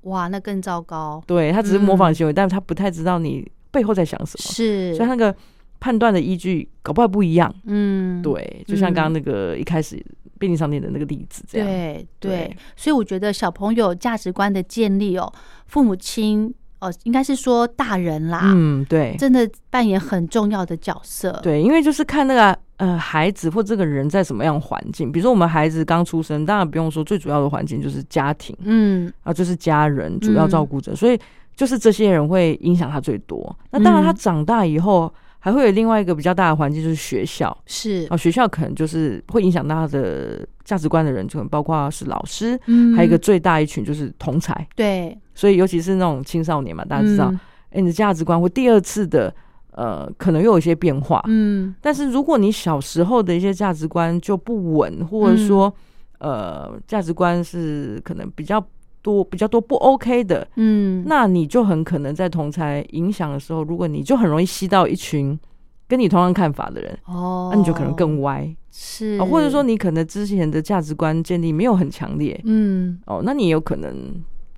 [0.02, 1.22] 哇，那更糟糕。
[1.26, 5.34] 对他只是模仿嗯行为，但是他不太知道你背后在想什么，是，所以那个
[5.80, 7.52] 判断的依据搞不好不一样。
[7.64, 10.00] 嗯，对，就像刚刚那个一开始
[10.38, 11.66] 便利商店的那个例子这样。
[11.66, 12.30] 对对。
[12.30, 15.30] 对，所以我觉得小朋友价值观的建立哦，
[15.66, 28.56] 父母亲哦，应该是说大人啦，嗯，对，真的扮演很重要的角色。，对，因为就是看那个呃孩子或这个人在什么样环境，比如说我们孩子刚出生，当然不用说最主要的环境就是家庭。
[28.62, 29.12] 嗯。
[29.22, 31.18] 啊，就是家人主要照顾者，所以
[31.56, 33.56] 就是这些人会影响他最多。
[33.70, 37.56] 那当然，他嗯长大以后还会有另外一个比较大的环境，就是学校。
[37.66, 44.66] 是啊，，学校可能就是会影响到他的价值观的人，就可能包括是老师，嗯还有一个最大一群就是同才。
[44.74, 47.40] 对，所以尤其是那种青少年嘛，大家知道，嗯
[47.70, 49.34] 哎、你的价值观会第二次的
[49.72, 51.20] 呃，可能又有一些变化。
[51.26, 55.72] 嗯但是如果你小时候的一些价值观就不稳，或者说、
[56.18, 58.64] 呃价值观是可能比较
[59.04, 65.38] 多比较多不 OK 的，嗯，那你就很可能在同才影响的时候，如果你就很容易吸到一群
[65.86, 68.48] 跟你同样看法的人，哦，那你就可能更歪。
[68.72, 72.40] 是、啊，或者说你可能之前的价值观建立没有很强烈。
[72.44, 72.98] 嗯。
[73.04, 73.94] 哦，那你有可能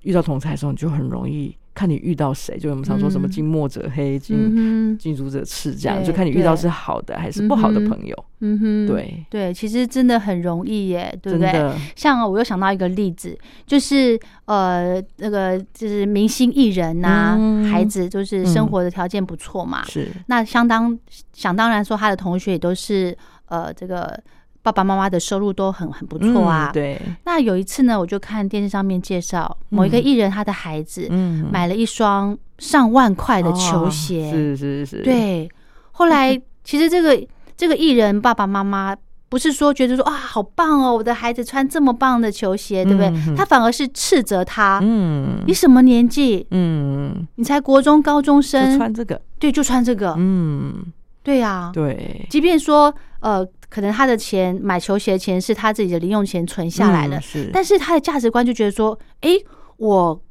[0.05, 3.31] 遇到同才的时候，你就很容易看你遇到谁，就我们常说什么嗯。
[3.31, 8.25] 近墨者黑，近近朱者赤，这样就看你遇到是好的还是不好的朋友。
[8.41, 11.53] 嗯哼，对，对，其实真的很容易耶，对不对？
[11.95, 17.65] 像我又想到一个例子，就是呃，那个就是明星艺人呐、嗯。
[17.71, 18.69] 孩子就是生嗯。
[18.69, 20.09] 活的条件不错嘛，是。
[20.29, 20.99] 那相当
[21.35, 23.17] 想当然说他的同学也都是
[23.49, 24.19] 呃这个
[24.67, 26.73] 爸爸妈妈的收入都很很不错啊。
[26.73, 30.05] 嗯对，那有一次呢，我就看电视上面介绍某一个嗯。
[30.05, 35.49] 艺人他的孩子嗯，买了一双上万块的球哦鞋，是是是，，对，
[35.93, 37.25] 后来 其实这个
[37.57, 38.97] 这个艺人爸爸妈妈
[39.29, 43.07] 不是说觉得说啊好棒哦，我的孩子穿这么棒的球鞋，对不对？
[43.07, 46.45] 嗯他反而是斥责他，嗯你什么年纪？
[46.51, 50.75] 嗯，你才国中高中生，穿这个，对，就穿这个，嗯，
[51.23, 52.93] 对呀、对，即便说
[53.27, 59.37] 呃，可能他的钱买球鞋的钱是他自己的零用钱存下来的，嗯是，但是他的价值观就觉得说，诶，
[59.79, 60.23] 我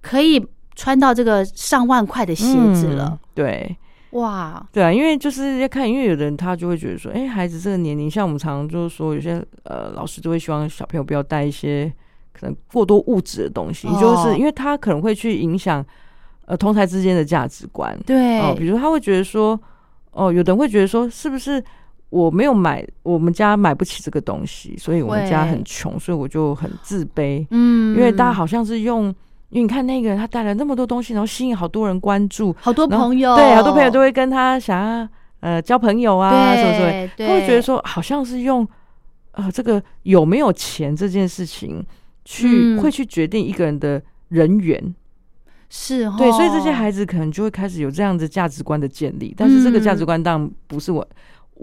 [0.00, 0.40] 可以
[0.76, 3.08] 穿到这个上万块的鞋子了。
[3.10, 3.76] 嗯，对。
[4.10, 11.92] 哇，对啊，因为就是要看，因为有的人他就会觉得说，哎、孩子这个年龄，像我们常常就是说，有些呃老师都会希望小朋友不要带一些
[12.32, 13.98] 可能过多物质的东西，哦。
[14.00, 15.84] 就是因为他可能会去影响
[16.46, 17.98] 呃同台之间的价值观。
[18.06, 19.60] 对，哦，比如他会觉得说，
[20.12, 21.60] 哦，有的人会觉得说，是不是
[22.10, 27.46] 我没有买，我们家买不起这个东西，所以我们家很穷，所以我就很自卑。
[27.50, 27.96] 嗯。
[27.96, 29.06] 因为大家好像是用，
[29.50, 35.08] 因为你看那个人他带了那么多东西，然后吸引好多人关注，好多朋友，对，好多朋友都会跟他想要
[35.40, 37.10] 呃交朋友啊，什么什么，对。
[37.16, 38.66] 对，他会觉得说好像是用
[39.32, 41.84] 呃这个有没有钱这件事情
[42.24, 42.80] 去、嗯。
[42.80, 44.94] 会去决定一个人的人缘，
[45.68, 51.06] 是哦，对，所以这些孩子可能就会开始有这样子价值观的建立，但是这个价嗯值观当然不是我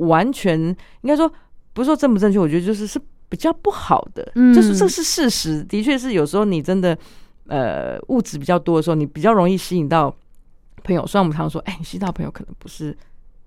[0.07, 1.31] 完全应该说
[1.73, 4.53] 不是说正不正确，我觉得就是是比较不好的，嗯。
[4.53, 6.97] 就是这是事实，的确是有时候你真的
[7.47, 10.13] 呃物质比较多的时候，你比较容易吸引到
[10.83, 11.05] 朋友。
[11.07, 12.95] 虽然我们常说，哎、你吸引到朋友可能不是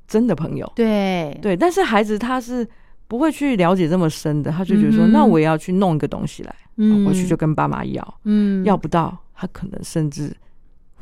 [0.09, 1.39] 真的朋友，对。
[1.43, 2.67] 对，但是孩子他是
[3.09, 5.13] 不会去了解这么深的，他就觉得说，嗯。
[5.13, 7.05] 那我也要去弄一个东西来，嗯。
[7.05, 8.65] 回去就跟爸妈要，嗯。
[8.65, 10.35] 要不到，他可能甚至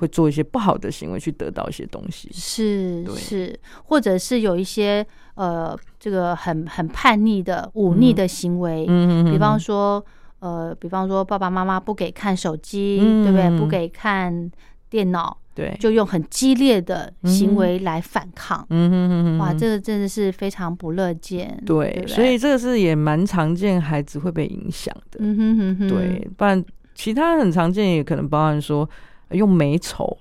[0.03, 2.29] 会做一些不好的行为去得到一些东西。
[2.33, 10.05] 是是，或者是有一些呃这个很很叛逆的忤逆的行为，嗯比方说
[10.41, 13.57] 呃比方说爸爸妈妈不给看手机，嗯对不对？
[13.57, 14.51] 不给看
[14.91, 18.67] 电脑，对，就用很激烈的行为来反抗。
[18.71, 21.57] 嗯哼哼哼哇，哼这个真的是非常不乐见。
[21.65, 25.21] 对，对对，所以这个是也蛮常见，孩子会被影响的。
[25.21, 26.63] 嗯哼哼哼，对，不然
[26.93, 28.91] 其他很常见也可能包含说呃
[29.33, 30.19] 用美丑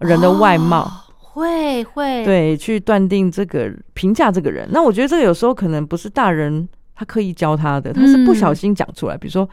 [0.00, 0.82] 人的外貌。
[0.82, 0.92] 哦
[1.34, 4.68] 会会，对，去断定这个评价这个人。
[4.70, 9.16] 那我觉得这个有时候可能不是大人他刻意教他的，他是不小心讲出来。
[9.16, 9.48] 比如说，哦，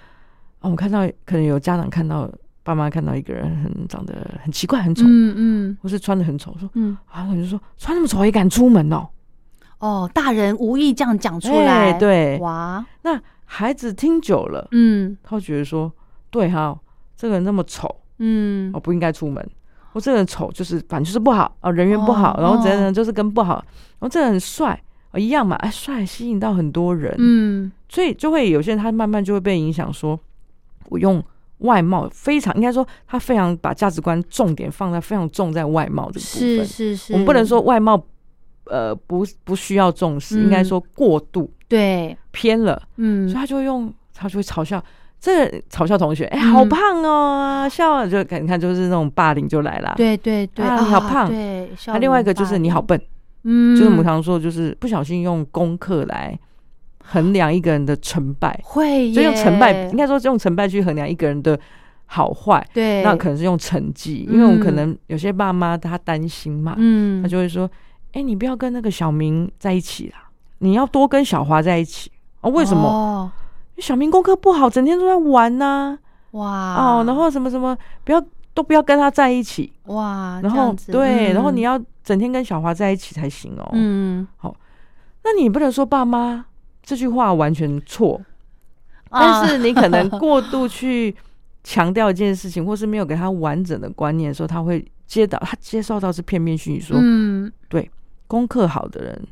[0.63, 2.29] 我们看到可能有家长看到
[2.63, 9.07] 爸妈看到一个人很长得很奇怪、很丑，嗯嗯或是穿的很丑，说嗯，啊，我就说穿那么丑也敢出门哦。
[9.77, 15.89] 哦，大人无意这样讲出哎来，对，哇，那孩子听久了，嗯他会觉得说，
[16.29, 16.77] 对哈，
[17.15, 18.71] 这个人那么丑，嗯。
[18.73, 19.45] 我，不应该出门。
[19.91, 22.83] 我这个人丑，就是反正就是不好哦，人缘不好，哦然后这个哦。
[22.83, 23.55] 人就是跟不好，
[23.97, 24.79] 然后这个人很帅，
[25.11, 27.71] 哦，一样嘛，哎，帅吸引到很多人，嗯。
[27.89, 30.17] 所以就会有些人他慢慢就会被影响，说
[30.89, 31.21] 我用
[31.59, 37.59] 外貌非常应该说他非常把价值观重点放在非常重在外貌这个部是分，是是，我们不能说。
[37.61, 37.99] 外貌
[38.65, 43.27] 呃不不需要重视，嗯应该说过度对，偏了，嗯。
[43.27, 44.83] 所以他就会用他就会嘲笑。
[45.19, 49.93] 这个嘲笑同学，哎、好胖哦，笑了就你看，就是那种霸凌就来了。
[49.97, 52.97] 对对对，啊你好胖对，那、另外一个就是你好，笨，
[53.43, 56.39] 嗯，就是我们常说，就是不小心用功课来
[57.03, 61.59] 衡量一个人的成败，会就，用成败应该说用成败去衡量一个人的
[62.05, 67.69] 好坏，对，那可能是用成绩，因为我们可能有些爸妈他担心嘛，嗯，他就会说，
[68.13, 70.29] 哎、你不要跟那个小明在一起啦，
[70.59, 72.49] 你要多跟小华在一起哦。
[72.49, 72.87] 为什么？
[72.87, 73.31] 哦
[73.79, 75.97] 小明功课不好，整天都在玩呐、
[76.31, 76.75] 哇。
[76.75, 81.33] 哦，然后什么什么，不要都不要跟他在一起，哇，然后对，嗯。
[81.33, 83.69] 然后你要整天跟小华在一起才行哦。
[83.73, 84.55] 嗯，好。
[85.23, 86.45] 那你不能说爸妈
[86.81, 88.19] 这句话完全错，
[89.09, 89.41] 啊。
[89.41, 91.15] 但是你可能过度去
[91.63, 97.51] 强调一件事情，或是没有给他完整的观念的时候，他会接到他接受到是片面讯息，说嗯。
[97.67, 97.89] 对
[98.27, 99.27] 功课好的人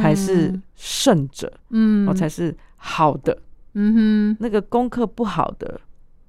[0.00, 0.62] 才是嗯。
[0.74, 3.36] 胜者，嗯，哦，才是好的。
[3.74, 4.36] 嗯哼。
[4.40, 5.80] 那个功课不好的，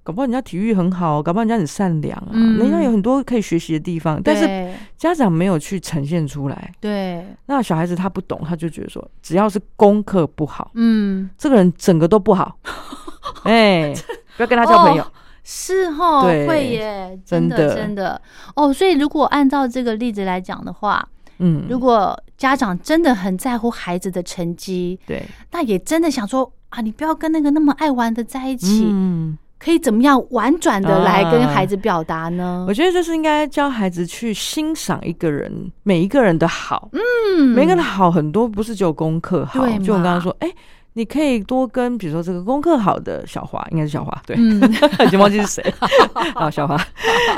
[0.04, 2.58] 搞不好人家体育很好，搞不好人家很善良啊，嗯。
[2.58, 6.72] 人家有很多可以学习的地方，但是家长没有去呈现出来。
[6.80, 12.58] 对，那小孩子他不懂，他就觉得说，只要是功课不好，嗯，这个人整个都不好，
[13.46, 13.94] 哎、
[14.38, 15.04] 不要跟他交朋友。
[15.04, 15.12] 哦
[15.48, 17.76] 是哈，对会耶，真的真的。
[17.76, 18.22] 真的。
[18.56, 18.74] 哦。
[18.74, 32.66] 所以如果按照这个例子来讲的话，嗯，如果家长真的很在乎孩子的成绩，对，那也真的想说啊，你不要跟那个那么爱玩的在一起，嗯，可以怎么样婉转的来跟啊孩子表达呢？
[32.68, 32.74] 我？
[32.74, 37.46] 觉得就是应该教孩子去欣赏一个人每一个人的好，嗯。
[37.56, 40.52] 每个人的好很多不是只有功课好，对就我刚嘛刚说，哎、
[40.94, 44.62] 你可以多跟比如说这个功课好的小华，应该是小华，对，嗯
[45.06, 45.74] 已经忘记是谁。
[46.36, 46.78] 好，小华，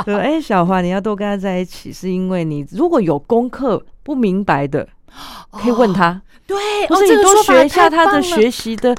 [0.04, 4.88] 对，哎、小华，你要多跟他在一起，是因为你如果有功课不明白的，
[5.52, 6.58] 可以问他，对，
[6.88, 8.96] 或哦，这是你多学一下他的学习的，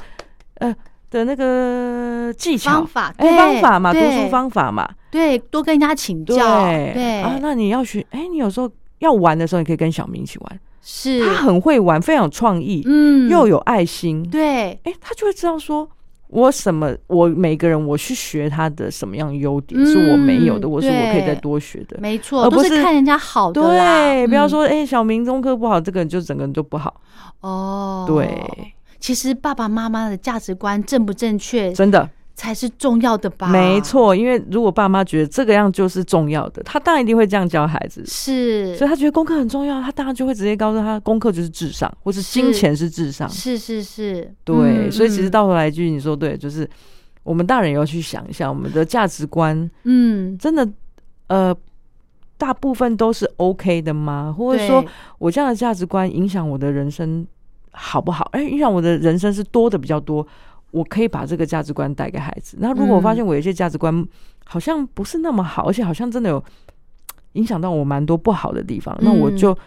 [0.59, 0.75] 呃
[1.09, 2.71] 的那个技巧。
[2.71, 11.25] 方法，哎、对方法嘛，读对书方法嘛，对，多跟人家请教，对啊，那你要学，哎、你有时候要玩的时候，你可以跟小明一起玩，是。
[11.25, 13.27] 他很会玩，非常有创意，嗯。
[13.29, 15.89] 又有爱心，对，哎、他就会知道说。
[16.31, 16.95] 我什么？
[17.07, 21.97] 我每个人我去学他的什么样优点、嗯是我没有的，我是我可以再多学的。
[21.99, 24.49] 没错，而不是是看人家好的啦，对，不要嗯。
[24.49, 27.01] 说哎、小明中科不好，这个人就整个人就不好。
[27.41, 28.27] 哦，对，
[28.99, 33.47] 其实爸爸妈妈的价值观正不正确真的才是重要的吧？
[33.47, 34.15] 没，错。
[34.15, 38.01] 因为如果爸妈觉得这个样就是重要的，他当然一定会这样教孩子。
[38.05, 43.27] 是，所以他觉得功课很重要，他当然就会直接告诉他，功课就是至上，或是金钱是至上。
[43.29, 44.55] 是是是，对，
[44.87, 46.69] 嗯所以其实嗯到头来一句，你说对，就是
[47.23, 50.65] 我们大人也要去想一下，我们的价值观嗯，真的
[51.27, 51.53] 呃，
[52.37, 54.33] 大部分都是 OK 的吗？
[54.37, 54.83] 或者说
[55.17, 57.27] 我这样的价值观影响我的人生
[57.71, 58.29] 好不好？
[58.33, 60.25] 哎、你想我的人生是多的比较多，
[60.71, 62.57] 我可以把这个价值观带给孩子。
[62.59, 64.05] 那如果我发现我有一些价值观
[64.45, 66.43] 好像不是那么好，而且好像真的有
[67.33, 69.57] 影响到我蛮多不好的地方，那我嗯就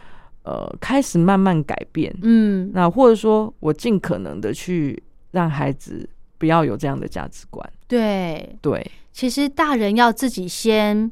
[0.42, 2.12] 呃开始慢慢改变。
[2.22, 5.00] 嗯，那或者说我尽可能的去
[5.30, 7.64] 让孩子不要有这样的价值观。
[7.86, 11.11] 对，对，其实大人要自己先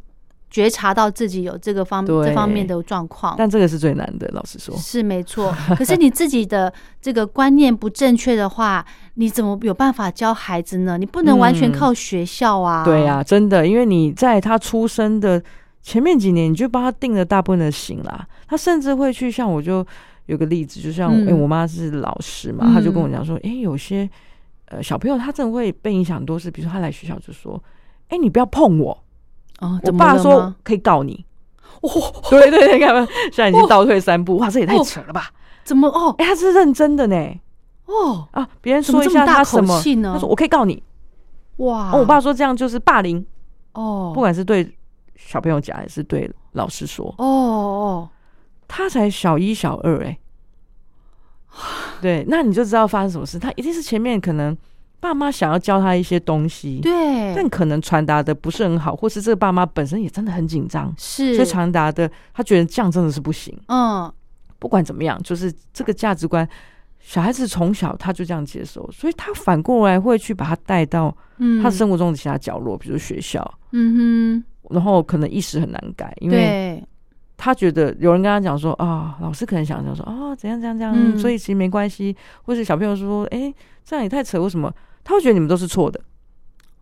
[0.50, 4.76] 觉察到自己有这个方这方面的状况，但这个是最难的，老实说。
[4.76, 5.54] 是没错。
[5.78, 8.84] 可是你自己的这个观念不正确的话，
[9.14, 10.98] 你怎么有办法教孩子呢？
[10.98, 12.84] 你不能完全嗯靠学校啊。
[12.84, 15.40] 对呀、真的，因为你在他出生的
[15.82, 18.26] 前面几年，你就帮他定了大部分的型啦。
[18.48, 19.86] 他甚至会去像我就
[20.26, 24.10] 有个例子，就像嗯哎、我妈是老师嘛，嗯她就跟我讲说，哎、有些
[24.66, 27.62] 呃小朋友他真的会被影响多是，比如说他来学校就说，
[28.08, 29.04] 哎、你不要碰我，
[29.60, 30.54] 哦，我爸说？
[30.64, 31.24] 可以告你。
[32.28, 35.30] 对对对，看吧，现在已经倒退三步，哇，这也太扯了吧！
[35.64, 37.16] 怎么哦哎、他是认真的呢。
[37.86, 40.82] 哦啊，别人说一下他什么他说我可以告你。
[41.56, 41.90] 哇！
[41.92, 43.24] 哦，我爸说这样就是霸凌，
[43.72, 44.76] 哦，不管是对
[45.16, 48.08] 小朋友讲还是对老师说，哦哦，
[48.68, 50.18] 他才小一小二哎、
[52.00, 53.38] 对，那你就知道发生什么事。
[53.38, 54.56] 他一定是前面可能
[55.00, 61.34] 爸妈想要教他一些东西，对，但可能传达的不是很好，或是这个爸妈本身也真的很紧张，是。
[61.34, 63.58] 所以传达的他觉得这样真的是不行。
[63.68, 64.12] 嗯。
[64.58, 66.46] 不管怎么样，就是这个价值观，
[66.98, 73.42] 小孩子从小他就这样接受，所以他反过来会去把他带到嗯，他生活中的其他角落，比如学校，
[73.72, 74.44] 嗯哼。
[74.68, 76.84] 然后可能一时很难改，因，为，
[77.38, 81.18] 他觉得有人跟他讲说啊，老师可能想讲说啊，怎样怎样怎样，嗯。
[81.18, 84.70] 所以其实没关系，或者小朋友说，哎、这样也太扯，为什么？
[85.10, 86.00] 他会觉得你们都是错的，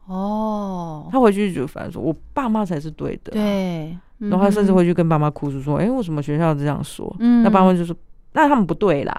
[0.05, 7.11] 哦，他回去就反正说我爸妈才是对的，，对，然后他甚至嗯会去跟爸妈哭诉说，哎、为什么学校这样说？
[7.21, 7.97] 嗯那爸妈就说，
[8.33, 9.19] 那他们不对啦，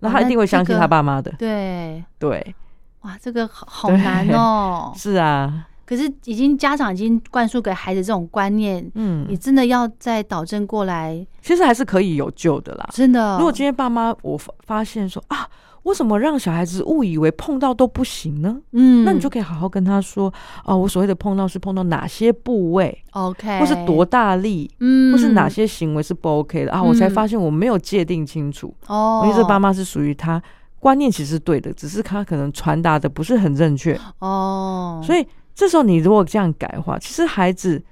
[0.00, 2.54] 那他一定会相信他爸妈的，对，对，
[3.00, 4.92] 哇，这个好好难哦。
[4.96, 9.26] 是啊，可是已经家长已经灌输给孩子这种观念，嗯。
[9.26, 12.86] 你嗯，真的要再导正过来，其实还是可以有救的啦。
[12.92, 13.38] 真的。
[13.38, 15.48] 如果今天爸妈我发发现说啊，
[15.84, 18.60] 为什么让小孩子误以为碰到都不行呢？
[18.72, 20.32] 嗯，那你就可以好好跟他说，
[20.64, 26.82] 哦，我所谓的碰到是碰到哪些部位，OK，或是多大力，嗯，或是哪些行为是不 OK 的啊？
[26.82, 30.42] 我才发现我没有界定清楚，哦，因为这爸妈是属于他
[30.80, 37.82] 观念其实是对的，只是他可能传达的不是很正确，哦，所以这时候你如果这样改的话，其实孩子。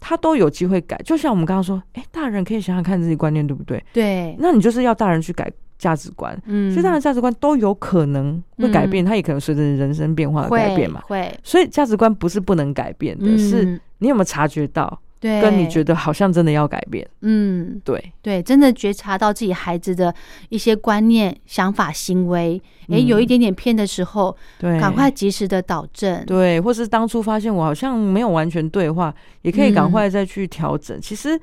[0.00, 3.84] 他都有机会改，就像我们刚刚说，哎、大人可以想想看自己观念对不对？
[3.92, 9.06] 对，那你就是要大人去改价值观，嗯，所以他的价值观都有可能会改变，嗯。
[9.06, 11.00] 他也可能随着人生变化而改变嘛。
[11.06, 13.38] 会，所以价值观不是不能改变的，嗯。
[13.38, 17.08] 是你有没有察觉到，对，跟你觉得好像真的要改变。
[17.22, 20.12] 嗯，对，对，真的觉察到自己孩子的
[20.48, 23.06] 一些观念、想法、行为，哎，嗯。
[23.06, 26.24] 有一点点偏的时候，对，赶快及时的导正。
[26.26, 31.00] 对，或是当初发现我好像没有完全对的话，也可以赶快再去调整。
[31.00, 31.40] 其实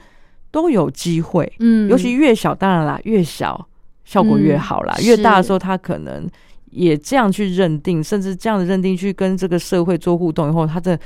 [0.52, 3.68] 都有机会，嗯，尤其越小，当然啦，越小
[4.06, 4.96] 效果越好啦。
[5.00, 6.26] 嗯越大的时候，他可能
[6.72, 10.98] 也这样去认定，甚至这样的认定去跟这个社会做互动以后，他的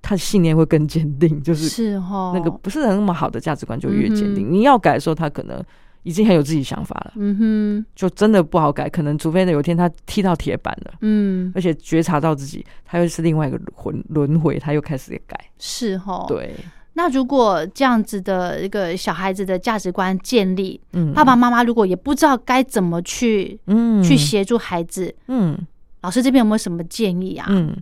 [0.00, 4.48] 他的信念会更坚定，就是是哈，那个不是很那么好的价值观就越坚定。
[4.48, 5.62] 嗯你要改的时候，他可能
[6.02, 8.88] 已经很有自己想法了，嗯哼，就真的不好改。
[8.88, 15.38] 可能除非有一天他踢到铁板了，嗯，而且觉察到自己，他又是另外一个轮轮回，他又开始改。
[15.60, 16.26] 是哈。。
[16.26, 16.56] 对，
[16.94, 24.02] 那如果这样子的一个小孩子的价值观建立，嗯，爸爸妈妈如果也不知道该怎么去嗯。
[24.02, 25.58] 去协助孩子，嗯。
[26.02, 27.46] 老师这边有没有什么建议啊？
[27.48, 27.76] 嗯，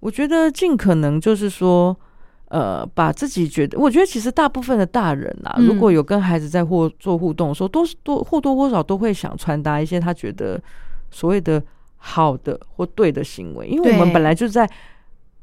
[0.00, 1.96] 我觉得尽可能就是说。
[2.50, 5.66] 呃，把自己觉得，我觉得其实大部分的大人啊，嗯。
[5.68, 10.60] 如果有跟孩子在或做互动的时候，多多或多或少都会想传达一些他觉得
[11.12, 11.62] 所谓的
[11.96, 14.68] 好的或对的行为，因为我们本来就在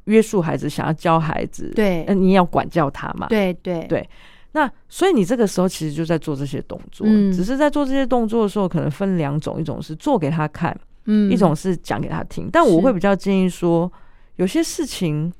[0.07, 2.03] 约束孩子，想要教孩子，对。
[2.03, 3.85] 呃，你也要管教他嘛，对对。
[3.87, 4.09] 对。
[4.53, 7.31] 那所以你这个时候其实就在做这些动作，嗯。
[7.31, 11.31] 只是在做这些动作的时候，可能分两种，一种是做给他看，嗯。
[11.31, 12.49] 一种是讲给他听。
[12.51, 13.91] 但我会比较建议说，
[14.37, 15.31] 有些事情，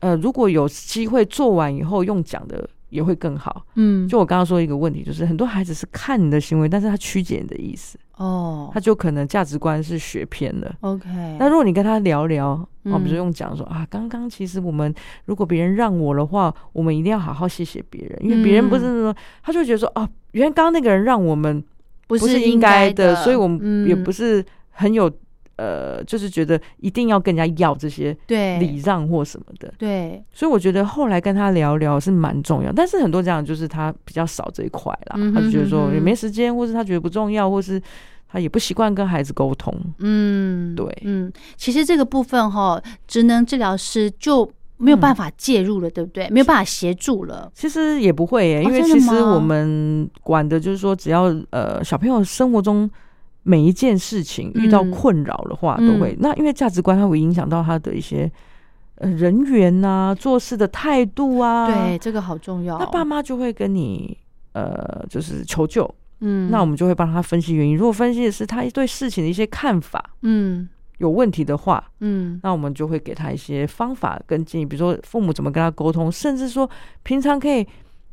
[0.00, 3.64] 呃，如果有机会做完以后用讲的也会更好。
[3.74, 4.06] 嗯。
[4.06, 8.70] 就我刚刚说一个问题，就是很多孩子是看你的行为，但是他曲解你的意思，哦。
[8.72, 10.72] 他就可能价值观是学偏了。
[10.80, 21.60] ，OK，那如果你跟他聊聊，哦，嗯比如用讲说啊，刚刚其实我们如果别人让我的话，我们一定要好好谢谢别人，因为别人不是嗯说，他就觉得说啊，原来刚刚那个人让我们
[22.06, 25.10] 不不是应应该的，所以我们也嗯不是很有
[25.56, 28.58] 呃，就是觉得一定要跟人家要这些对。
[28.58, 29.72] 礼让或什么的。
[29.78, 37.80] 对，所以我觉得后来跟他聊聊是蛮重要，但是很多家长就是他比较少这一块啦，嗯哼他就觉得说也没时间，或是他觉得不重要，或是
[38.28, 39.74] 他也不习惯跟孩子沟通。
[39.98, 40.86] 嗯，对。
[41.02, 46.28] 嗯，其实这个部分哈，职能治疗师就没有办法介入了，对不对？
[46.30, 52.90] 没有办法协助了，其实也不会耶、哦因为其实我们管的就是说，只要呃小朋友生活中
[53.44, 58.30] 每一件事情遇到嗯困扰的话，嗯都会那因为价值观它会影响到他的一些
[58.96, 61.66] 呃人缘呐、做事的态度啊。
[61.66, 62.78] 对，，这个好重要。
[62.78, 64.16] 那爸妈就会跟你
[64.52, 67.76] 呃就是求救，嗯，那我们就会帮他分析原因。
[67.76, 70.68] 如果分析的是他对事情的一些看法嗯
[70.98, 76.68] 有问题的话，嗯那我们就会给他一些方法跟建议，比如说父母怎么跟他沟通，甚至说
[77.02, 77.66] 平常可以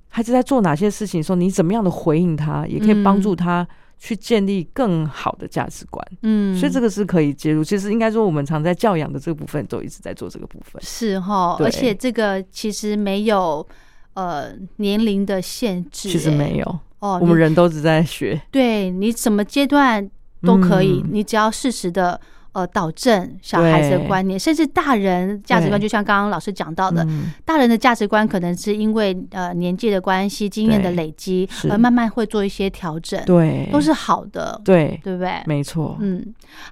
[0.07, 3.67] 孩子在做哪些事情的时候，你怎么样的回应他，也可以帮助他
[3.99, 6.03] 去建立更好的价值观。
[6.23, 7.63] 嗯，所以这个是可以介入。
[7.63, 10.81] 其实应该说，我们常在教养的这个部分都一直在做这个部分。
[10.81, 13.67] 是哈，而且这个其实没有
[14.13, 18.41] 呃年龄的限制，其实没有有，哦，我们人都只在学。
[18.49, 20.09] 对你什么阶段
[20.41, 22.19] 都可以，嗯你只要适时的。
[22.59, 35.41] 呃，导正小孩子的观念，甚至大人价值观，就像刚刚老师讲到的，嗯大人的价值观可能是因为呃年纪的关系、经验的累积，而慢慢会做一些调整，对，都是好的，对，对不对？
[35.45, 35.95] 没错。
[36.01, 36.21] 嗯，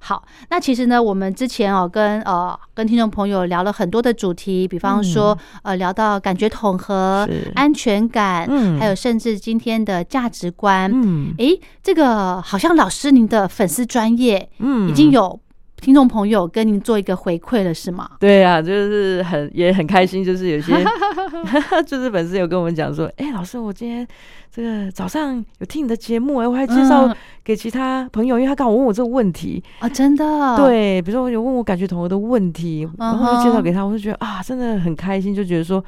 [0.02, 10.92] 好，那其实呢，我们之前哦跟呃跟听众朋友聊了很多的主题，比方说、呃聊到感觉统合、安全感，嗯还有甚至今天的价值观。
[10.94, 15.40] 嗯诶，这个好像老师您的粉丝专业嗯已经有
[15.80, 18.10] 听众朋友跟您做一个回馈了，是吗？
[18.20, 20.74] 对啊，就是很也很开心，就是有些
[21.86, 24.06] 就是粉丝有跟我们讲说，哎、老师，我今天
[24.52, 35.84] 这个早上有听你的节目、哎，我还介绍嗯给其他朋友，因为他刚好问我这个问题，啊，真的，，对，比如说有问我感觉同学的问题，然后就介绍给他，我就觉得啊，真的很开心，就觉得说。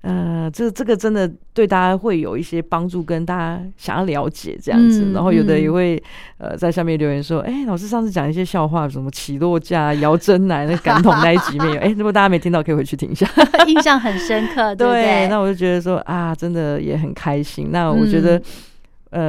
[0.00, 5.06] 呃，这这个真的对大家会有一些帮助，跟大家想要了解这样子。
[5.06, 6.02] 嗯然后有的也嗯会
[6.38, 11.80] 呃在下面留言说，哎、老师上次讲一些笑话，什么起落架、姚真奶那感统那一集没有？
[11.80, 13.28] 哎、如果大家没听到，可以回去听一下。
[13.66, 15.26] 印象很深刻，对不对？
[15.28, 17.70] 那我就觉得说啊，真的也很开心。
[17.72, 18.42] 那我觉得、嗯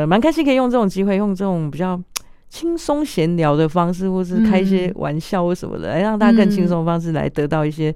[0.01, 1.99] 呃蛮开心，可以用这种机会，用这种比较。
[2.51, 7.93] 轻松闲聊的方式，或是开一些嗯玩笑或什么的，来让大家更轻嗯松的方式来得到一些、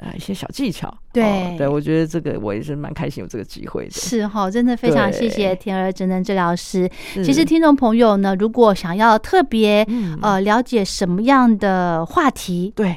[0.00, 0.92] 呃一些小技巧。
[1.12, 3.90] 对哦对我觉得这个我也是蛮开心有这个机会的。
[3.90, 6.88] 是哈，真的非常谢谢对田儿职能治疗师。
[7.24, 12.96] 其实听众朋友呢，如果想要特别嗯呃了解什么样的话题，对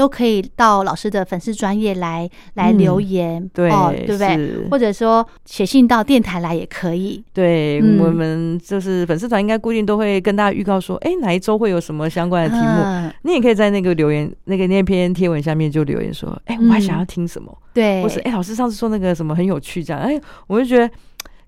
[0.00, 4.68] 都可以到老师的粉丝专业来来留言，嗯对哦，对不对？
[4.70, 7.22] 或者说写信到电台来也可以。
[7.34, 12.80] 对，嗯我们就是粉丝团应该固定都会跟大家预告说，哎，哪一周会有什么相关的题目。
[12.82, 20.90] 嗯你也可以在那个留言那个那篇贴文下面就留言说，哎、我还嗯想要听什么，对，或是哎、老师上次说那个什么很有趣，这样，哎、我就觉得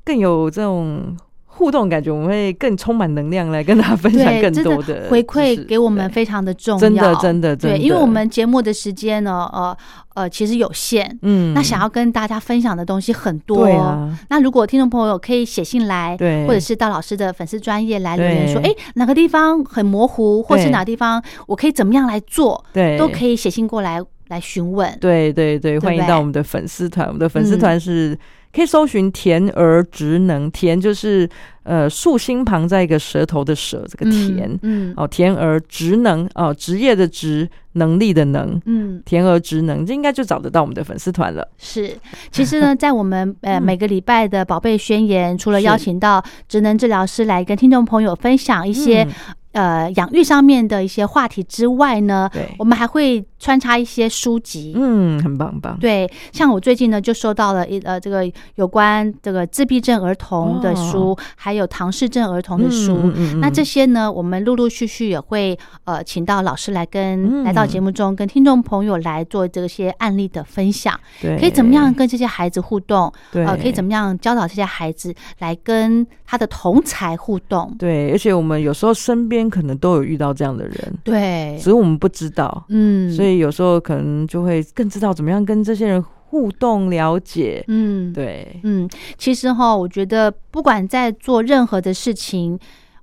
[0.04, 1.16] 更有这种
[1.62, 9.76] 互动感觉，我们会更充满能量来跟大家分享更多的回馈给我们非常的重要，真的真的真对，的，因为我们节目的时间呢，呃
[10.14, 11.16] 呃，其实有限。
[11.22, 11.54] 嗯。
[11.54, 16.44] 那想要跟大家分享的东西很多，对啊，那如果听众朋友可以写信来，对。
[16.48, 20.70] 或者是到老师的粉丝专业来留言说，哎对，哪个地方很模糊，或是对。
[20.72, 22.98] 哪地方我可以怎么样来做，对。
[22.98, 24.92] 都可以写信过来来询问。
[25.00, 27.58] 对对对，欢迎到我们的粉丝团，我们的粉丝嗯。
[27.60, 28.18] 团是。
[28.54, 31.28] 可以搜寻“甜儿职能”，甜就是
[31.62, 34.92] 呃竖心旁在一个舌头的舌，这个甜、嗯。
[34.96, 41.48] 哦，甜儿职能哦，职业的职，能力的能，嗯，甜儿职能，这应该就找得到我们的粉丝团了。
[41.56, 41.96] 是。
[42.30, 43.62] 其实呢， 在我们呃嗯。
[43.62, 49.10] 每个礼拜的宝贝宣言，除了邀请到职能治疗师来跟听众朋友分享一些、嗯
[49.52, 54.72] 呃养育上面的一些话题之外呢，我们还会穿插一些书籍。
[54.76, 55.78] 嗯，很棒很棒。
[55.78, 62.94] 对，像我最近呢就收到了一呃这个有关这个自闭症儿童的书，还有唐氏症儿童的书。
[62.94, 73.12] 哦嗯嗯嗯那这些呢，我们陆陆续续也会呃请到老师来跟、嗯来到节目中跟听众朋友来做这些案例的分享，对可以怎么样跟这些孩子互动？
[73.30, 77.74] 对呃，可以怎么样教导这些孩子来跟他的同才互动？
[77.78, 87.64] 对，而且我们有时候身边可能都有遇到这样的人，对只，是我们不知道，嗯，所以有时候可能就会更知道怎么样跟这些人互动、了解。
[87.68, 88.88] 嗯，对，嗯，
[89.18, 92.58] 其实哈，我觉得不管在做任何的事情，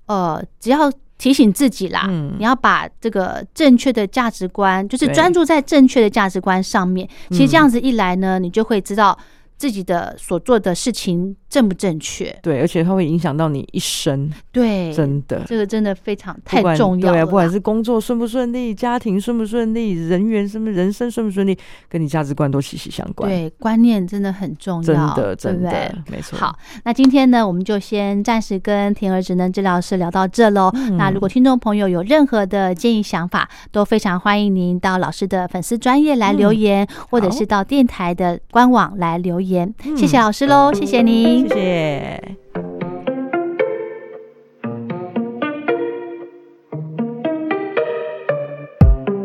[0.07, 7.07] 呃，只要提醒自己啦，嗯你要把这个正确的价值观，就是专注在正确的价值观上面。
[7.29, 9.17] 其实这嗯样子一来呢，你就会知道
[9.59, 12.33] 自己的所做的事情正不正确。
[12.41, 15.43] 对，而且它会影响到你一生，对，真的。
[15.45, 17.13] 这个真的非常太重要了。
[17.13, 21.57] 对啊，不管是工作顺不顺利，家庭顺不顺利，人缘什么人生顺不顺利，
[21.89, 25.97] 跟你价值观都息息相关。，对观念真的很重要真要，的真对不对的？
[26.09, 26.39] 没错。
[26.39, 30.71] 好，那今天呢，我们就先暂时跟甜儿职能治疗师聊到这喽。
[30.73, 39.48] 嗯那如果听众朋友有任何的建议想法，都非常欢迎您到老师的粉丝专业来留言，或者是到电台的官网来留言。
[39.57, 41.55] 嗯谢谢老师喽，谢谢您谢。
[41.55, 42.35] 谢。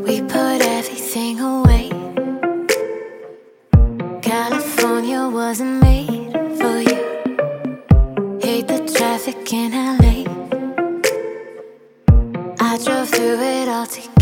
[0.04, 1.90] We put everything away.
[4.22, 6.98] California wasn't made for you.
[8.40, 10.24] Hate the traffic in LA.
[12.60, 14.13] I drove through it all to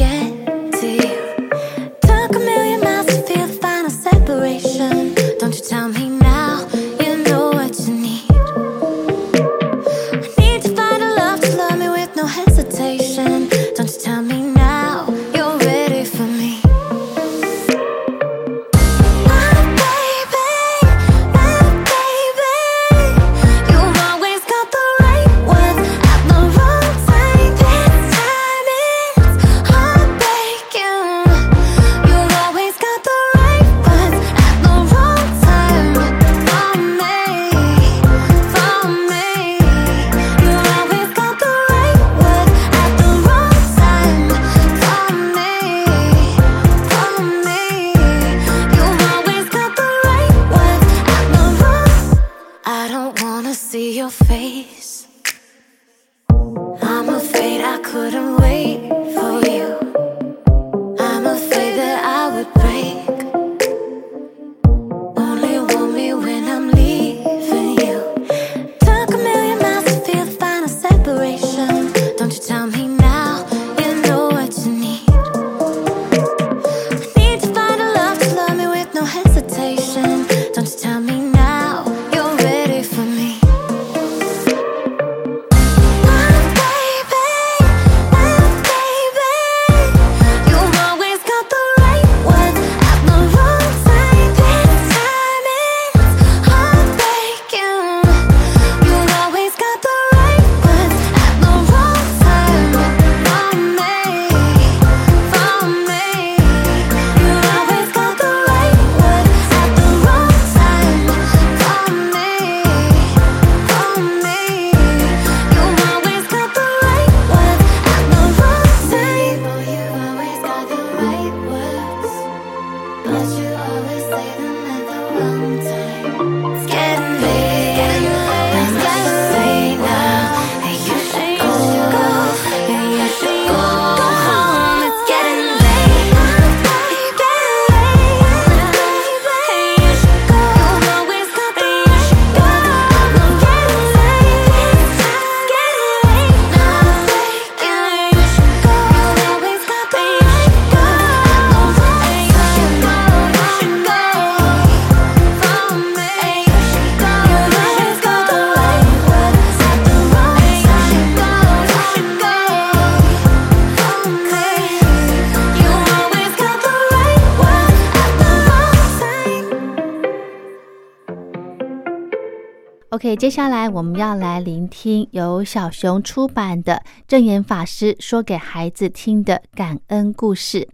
[173.17, 180.69] 接下来我们要来聆听由小熊出版的正言法师说给孩子听的感恩故事。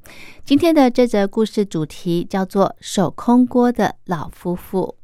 [0.45, 4.95] 今天的这则故事主题叫做“手空锅的老夫妇”。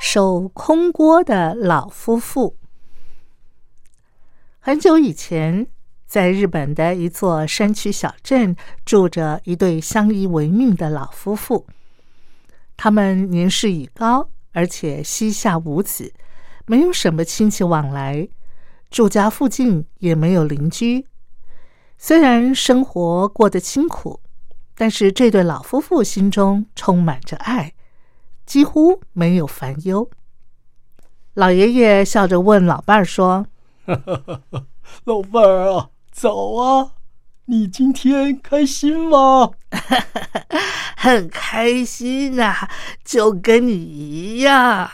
[0.00, 2.56] 手空锅的老夫妇。
[4.60, 5.66] 很久以前，
[6.06, 8.54] 在日本的一座山区小镇，
[8.84, 11.66] 住着一对相依为命的老夫妇。
[12.82, 16.14] 他们年事已高，而且膝下无子，
[16.64, 18.26] 没有什么亲戚往来，
[18.90, 21.06] 住家附近也没有邻居。
[21.98, 24.20] 虽然生活过得清苦，
[24.74, 27.74] 但是这对老夫妇心中充满着爱，
[28.46, 30.10] 几乎没有烦忧。
[31.34, 33.46] 老爷爷笑着问老伴儿说
[35.04, 36.92] ：“老伴儿啊，早啊！
[37.50, 39.50] 你今天开心吗？”
[40.96, 42.70] 很开心啊，
[43.04, 44.88] 就跟你一样。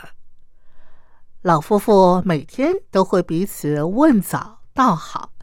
[1.43, 5.33] 老夫妇每天都会彼此问早道好，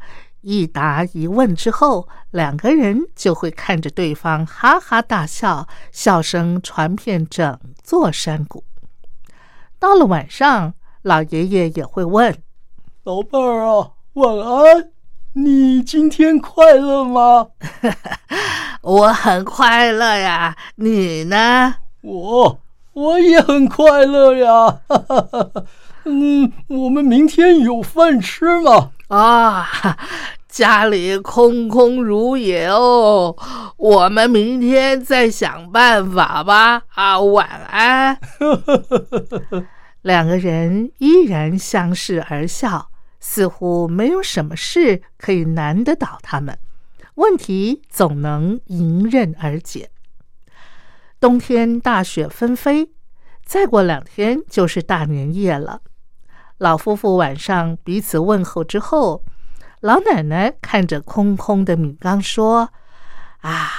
[0.41, 8.65] 一答一问之后，两个人就会看着对方哈哈大笑，笑声传遍整座山谷。
[9.79, 12.37] 到了晚上，老爷爷也会问
[13.05, 14.91] 老伴儿啊：“晚安，
[15.37, 17.49] 你今天快乐吗？”
[18.82, 21.74] 我很快乐呀，你呢？
[22.03, 22.61] 我
[22.93, 24.78] 我也很快乐呀。
[26.07, 28.91] 嗯，我们明天有饭吃吗？
[29.09, 29.66] 啊，
[30.47, 33.35] 家里空空如也哦。
[33.76, 36.82] 我们明天再想办法吧。
[36.95, 38.18] 啊，晚安。
[40.03, 42.89] 两个人依然相视而笑，
[43.27, 46.59] 似乎没有什么事可以难得倒他们。
[47.14, 49.91] 问题总能迎刃而解。
[51.18, 52.91] 冬天大雪纷飞，
[53.43, 55.81] 再过两天就是大年夜了。
[56.59, 59.25] 老夫妇晚上彼此问候之后，
[59.81, 62.68] 老奶奶看着空空的米缸说
[63.41, 63.70] ：“啊，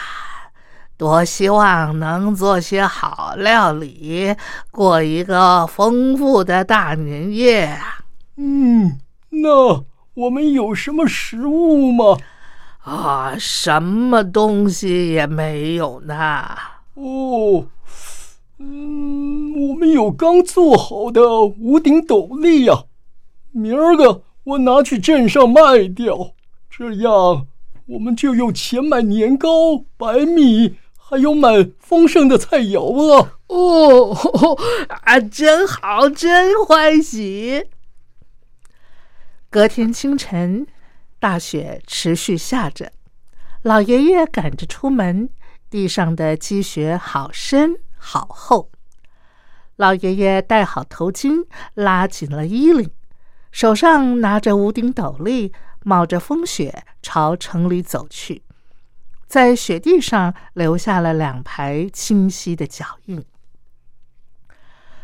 [0.97, 4.35] 多希望能做些好料理，
[4.71, 7.99] 过一个丰富的大年夜啊！”
[8.37, 8.99] 嗯，
[9.41, 9.83] 那
[10.13, 12.17] 我们有什么食物吗？
[12.83, 16.15] 啊，什么东西也没有呢。
[16.93, 17.65] 哦，
[18.59, 22.83] 嗯，我们有刚做好的五顶斗笠呀，
[23.51, 26.31] 明儿个我拿去镇上卖掉，
[26.69, 27.47] 这样
[27.88, 33.31] 我们就有钱买年糕、白米，还有买丰盛的菜肴了。
[33.47, 34.15] 哦，
[35.03, 37.65] 啊，真好，真欢喜。
[39.55, 40.67] 隔天清晨。
[41.17, 42.91] 大雪持续下着，
[43.61, 45.29] 老爷爷赶着出门，
[45.69, 48.69] 地上的积雪好深好厚。
[49.77, 52.91] 老爷爷戴好头巾，拉紧了衣领，
[53.49, 55.53] 手上拿着五顶斗笠，
[55.83, 58.43] 冒着风雪朝城里走去，
[59.25, 63.23] 在雪地上留下了两排清晰的脚印。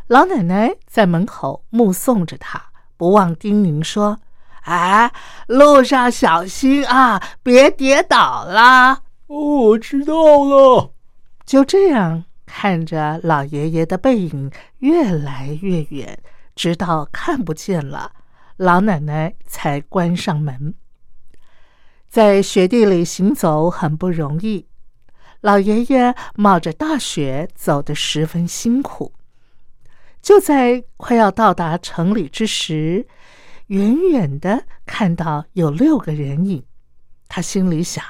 [0.07, 4.19] 老奶奶在门口目送着他，不忘叮咛说。
[4.61, 5.11] 哎，
[5.47, 9.01] 路上小心啊，别跌倒啦！
[9.27, 10.93] 哦，我知道了。
[11.45, 16.19] 就这样看着老爷爷的背影越来越远，
[16.55, 18.11] 直到看不见了，
[18.57, 20.75] 老奶奶才关上门。
[22.07, 24.67] 在雪地里行走很不容易，
[25.41, 29.13] 老爷爷冒着大雪走得十分辛苦。
[30.21, 33.07] 就在快要到达城里之时。
[33.71, 36.61] 远远的看到有六个人影，
[37.29, 38.03] 他心里想：“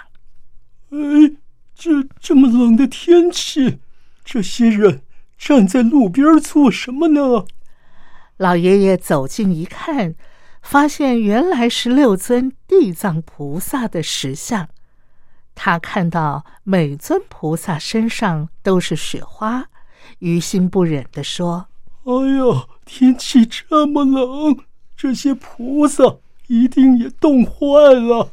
[0.90, 1.36] 哎，
[1.76, 3.78] 这这么冷的天气，
[4.26, 5.04] 这些人
[5.38, 7.46] 站在路边做什么呢？”
[8.38, 10.16] 老爷爷走近一看，
[10.64, 14.68] 发现原来是六尊地藏菩萨的石像。
[15.54, 19.68] 他看到每尊菩萨身上都是雪花，
[20.18, 21.68] 于心不忍的说
[22.06, 24.58] ：“哎呀，天气这么冷！”
[25.02, 27.56] 这些菩萨一定也冻坏
[27.96, 28.30] 了。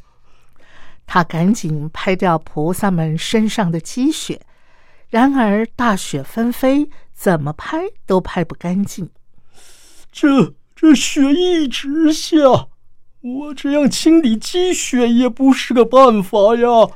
[1.07, 4.43] 他赶紧拍掉菩萨们身上的积雪，
[5.09, 9.09] 然而大雪纷飞，怎么拍都拍不干净。
[10.13, 12.37] 这这雪一直下，
[13.23, 16.91] 我这样清理积雪也不是个办法呀。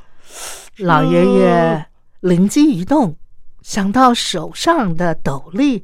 [0.77, 1.87] 老爷爷
[2.19, 3.17] 灵机一动，
[3.63, 5.83] 想到手上的斗笠。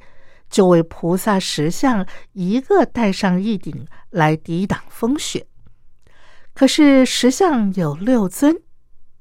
[0.49, 5.45] 就为菩萨石像一个戴上一顶来抵挡风雪，
[6.53, 8.61] 可是石像有六尊，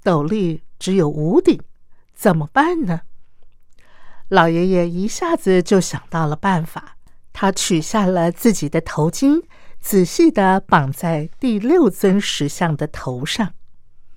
[0.02, 1.60] 斗笠只有五顶，
[2.14, 3.02] 怎么办呢？
[4.28, 6.96] 老爷爷一下子就想到了办法，
[7.32, 9.42] 他取下了自己的头巾，
[9.80, 13.52] 仔细的绑在第六尊石像的头上。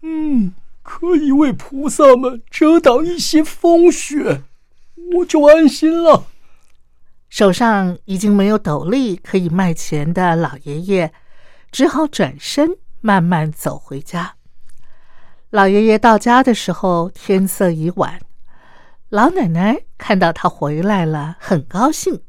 [0.01, 4.43] 嗯，可以为菩萨们遮挡一些风雪，
[5.16, 6.28] 我就安心了。
[7.32, 11.11] 手上已经没有斗笠可以卖钱的老爷爷，
[11.71, 14.34] 只好转身慢慢走回家。
[15.49, 18.19] 老爷爷到家的时候，天色已晚。
[19.07, 22.21] 老奶奶看到他回来了，很高兴。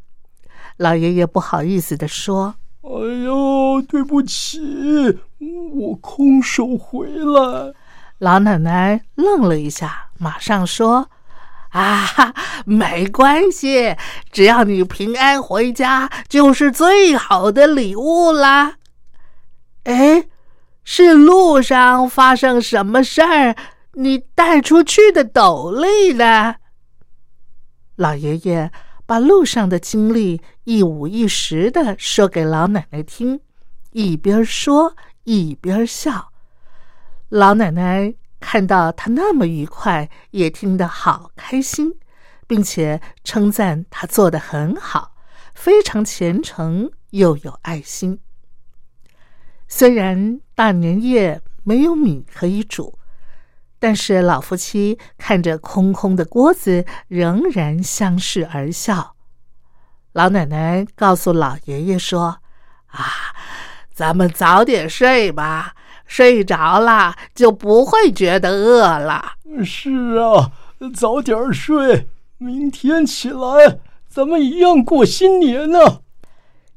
[0.76, 2.90] 老爷爷不好意思的说：“哎
[3.24, 4.60] 呦，对不起，
[5.74, 7.74] 我空手回来。”
[8.18, 11.10] 老奶奶愣了一下，马上说。
[11.72, 13.96] 啊， 没关系，
[14.30, 18.76] 只要你平安回家，就是最好的礼物啦。
[19.84, 20.26] 哎，
[20.84, 23.56] 是路上发生什么事儿？
[23.94, 26.56] 你带出去的斗笠呢？
[27.96, 28.70] 老爷爷
[29.06, 33.40] 把路上的经历一五一十的说给老奶奶听，
[33.92, 34.94] 一边说
[35.24, 36.32] 一边笑。
[37.28, 38.14] 老奶奶。
[38.42, 41.94] 看到他那么愉快，也听得好开心，
[42.46, 45.14] 并且称赞他做的很好，
[45.54, 48.18] 非常虔诚又有爱心。
[49.68, 52.98] 虽然大年夜没有米可以煮，
[53.78, 59.16] 但是老夫妻看着空空的锅子，仍然相视而笑。
[60.12, 62.40] 老奶奶告诉老爷爷说
[62.92, 63.06] ：“啊，
[63.94, 65.74] 咱们早点睡吧。”
[66.14, 69.32] 睡着了就不会觉得饿了。
[69.64, 70.52] 是啊，
[70.94, 72.06] 早点睡，
[72.36, 73.78] 明天起来
[74.10, 76.02] 咱们一样过新年呢。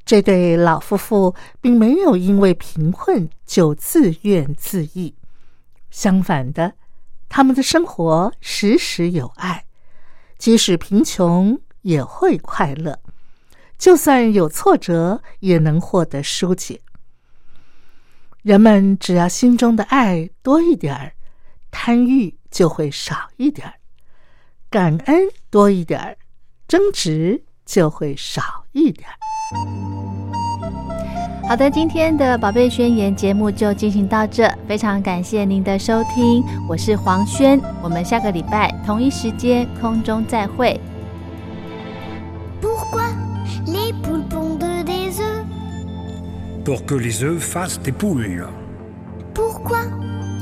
[0.06, 5.12] 这对老夫妇并没有因为贫困就自怨自艾，
[5.90, 6.72] 相反的，
[7.28, 9.66] 他们的生活时时有爱，
[10.38, 12.98] 即使贫穷也会快乐，
[13.76, 16.80] 就算有挫折也能获得疏解。
[18.46, 21.14] 人们只要心中的爱多一点儿，
[21.72, 23.72] 贪欲就会少一点儿；
[24.70, 26.16] 感恩多一点儿，
[26.68, 28.40] 争执就会少
[28.70, 29.18] 一点儿。
[31.48, 40.80] 好的，今天的宝贝宣言节目就进行到这，非常感谢您的收听，我是黄轩，我们下个礼拜同一时间空中再会。
[46.66, 48.44] Pour que les œufs fassent des poules.
[49.34, 49.82] Pourquoi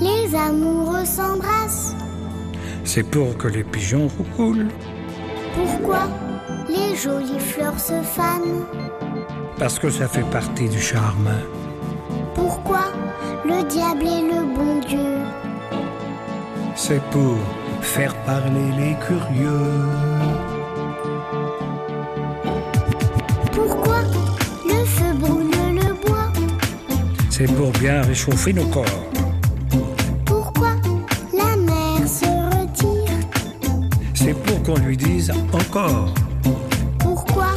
[0.01, 1.95] les amoureux s'embrassent?
[2.83, 4.69] C'est pour que les pigeons roulent.
[5.55, 6.09] Pourquoi
[6.67, 8.65] les jolies fleurs se fanent?
[9.59, 11.29] Parce que ça fait partie du charme.
[12.35, 12.85] Pourquoi
[13.45, 15.19] le diable est le bon Dieu?
[16.75, 17.37] C'est pour
[17.83, 19.75] faire parler les curieux.
[27.37, 29.05] C'est pour bien réchauffer nos corps.
[30.25, 30.75] Pourquoi
[31.37, 33.19] la mer se retire?
[34.15, 36.15] C'est pour qu'on lui dise encore.
[37.01, 37.49] Pourquoi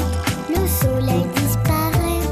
[0.50, 2.26] le soleil disparaît?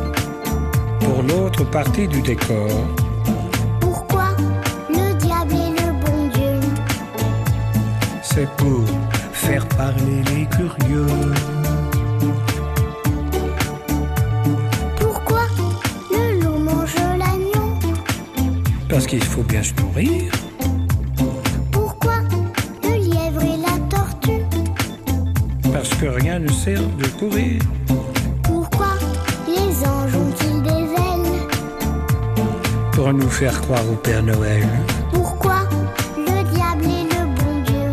[1.01, 2.71] Pour l'autre partie du décor.
[3.79, 4.29] Pourquoi
[4.89, 6.59] le diable est le bon Dieu?
[8.23, 8.85] C'est pour
[9.33, 11.05] faire parler les curieux.
[18.95, 20.31] Parce qu'il faut bien se nourrir.
[21.69, 22.13] Pourquoi
[22.81, 24.45] le lièvre et la tortue?
[25.73, 27.61] Parce que rien ne sert de courir.
[28.43, 28.93] Pourquoi
[29.49, 31.41] les anges ont-ils des ailes?
[32.93, 34.65] Pour nous faire croire au Père Noël.
[35.11, 35.67] Pourquoi
[36.17, 37.91] le diable est le bon Dieu?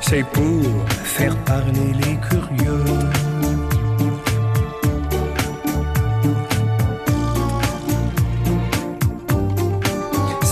[0.00, 0.64] C'est pour
[1.04, 2.84] faire parler les curieux.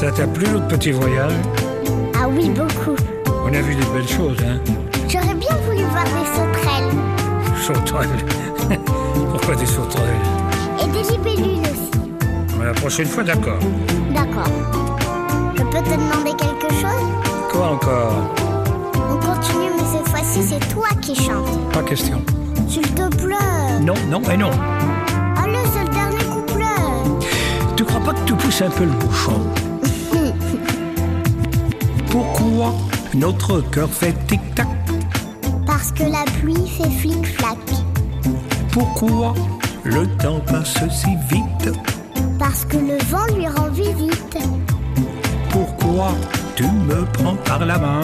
[0.07, 1.33] Ça t'a plu notre petit voyage
[2.15, 2.95] Ah oui, beaucoup.
[3.45, 4.61] On a vu des belles choses, hein
[5.09, 6.95] J'aurais bien voulu voir des sauterelles.
[7.61, 8.79] Sauterelles
[9.33, 10.15] Pourquoi des sauterelles
[10.81, 11.91] Et des libellules aussi.
[12.65, 13.59] La prochaine fois, d'accord.
[14.15, 14.47] D'accord.
[15.57, 18.33] Je peux te demander quelque chose Quoi encore
[19.11, 21.73] On continue, mais cette fois-ci, c'est toi qui chantes.
[21.73, 22.23] Pas question.
[22.69, 23.81] S'il te plaît.
[23.83, 24.53] Non, non et non.
[25.43, 27.27] Allez, c'est le dernier couplet.
[27.75, 29.43] Tu crois pas que tu pousses un peu le bouchon
[32.57, 32.75] Pourquoi
[33.15, 34.67] notre cœur fait tic-tac
[35.67, 37.59] Parce que la pluie fait flic-flac.
[38.73, 39.35] Pourquoi
[39.85, 41.77] le temps passe si vite?
[42.39, 44.39] Parce que le vent lui rend visite.
[45.51, 46.13] Pourquoi
[46.55, 48.01] tu me prends par la main?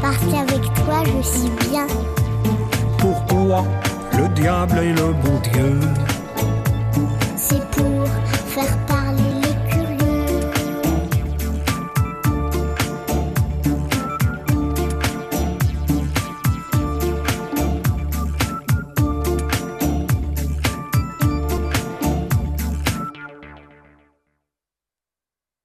[0.00, 1.88] Parce qu'avec toi, je suis bien.
[2.98, 3.64] Pour toi,
[4.16, 5.80] le diable est le bon Dieu?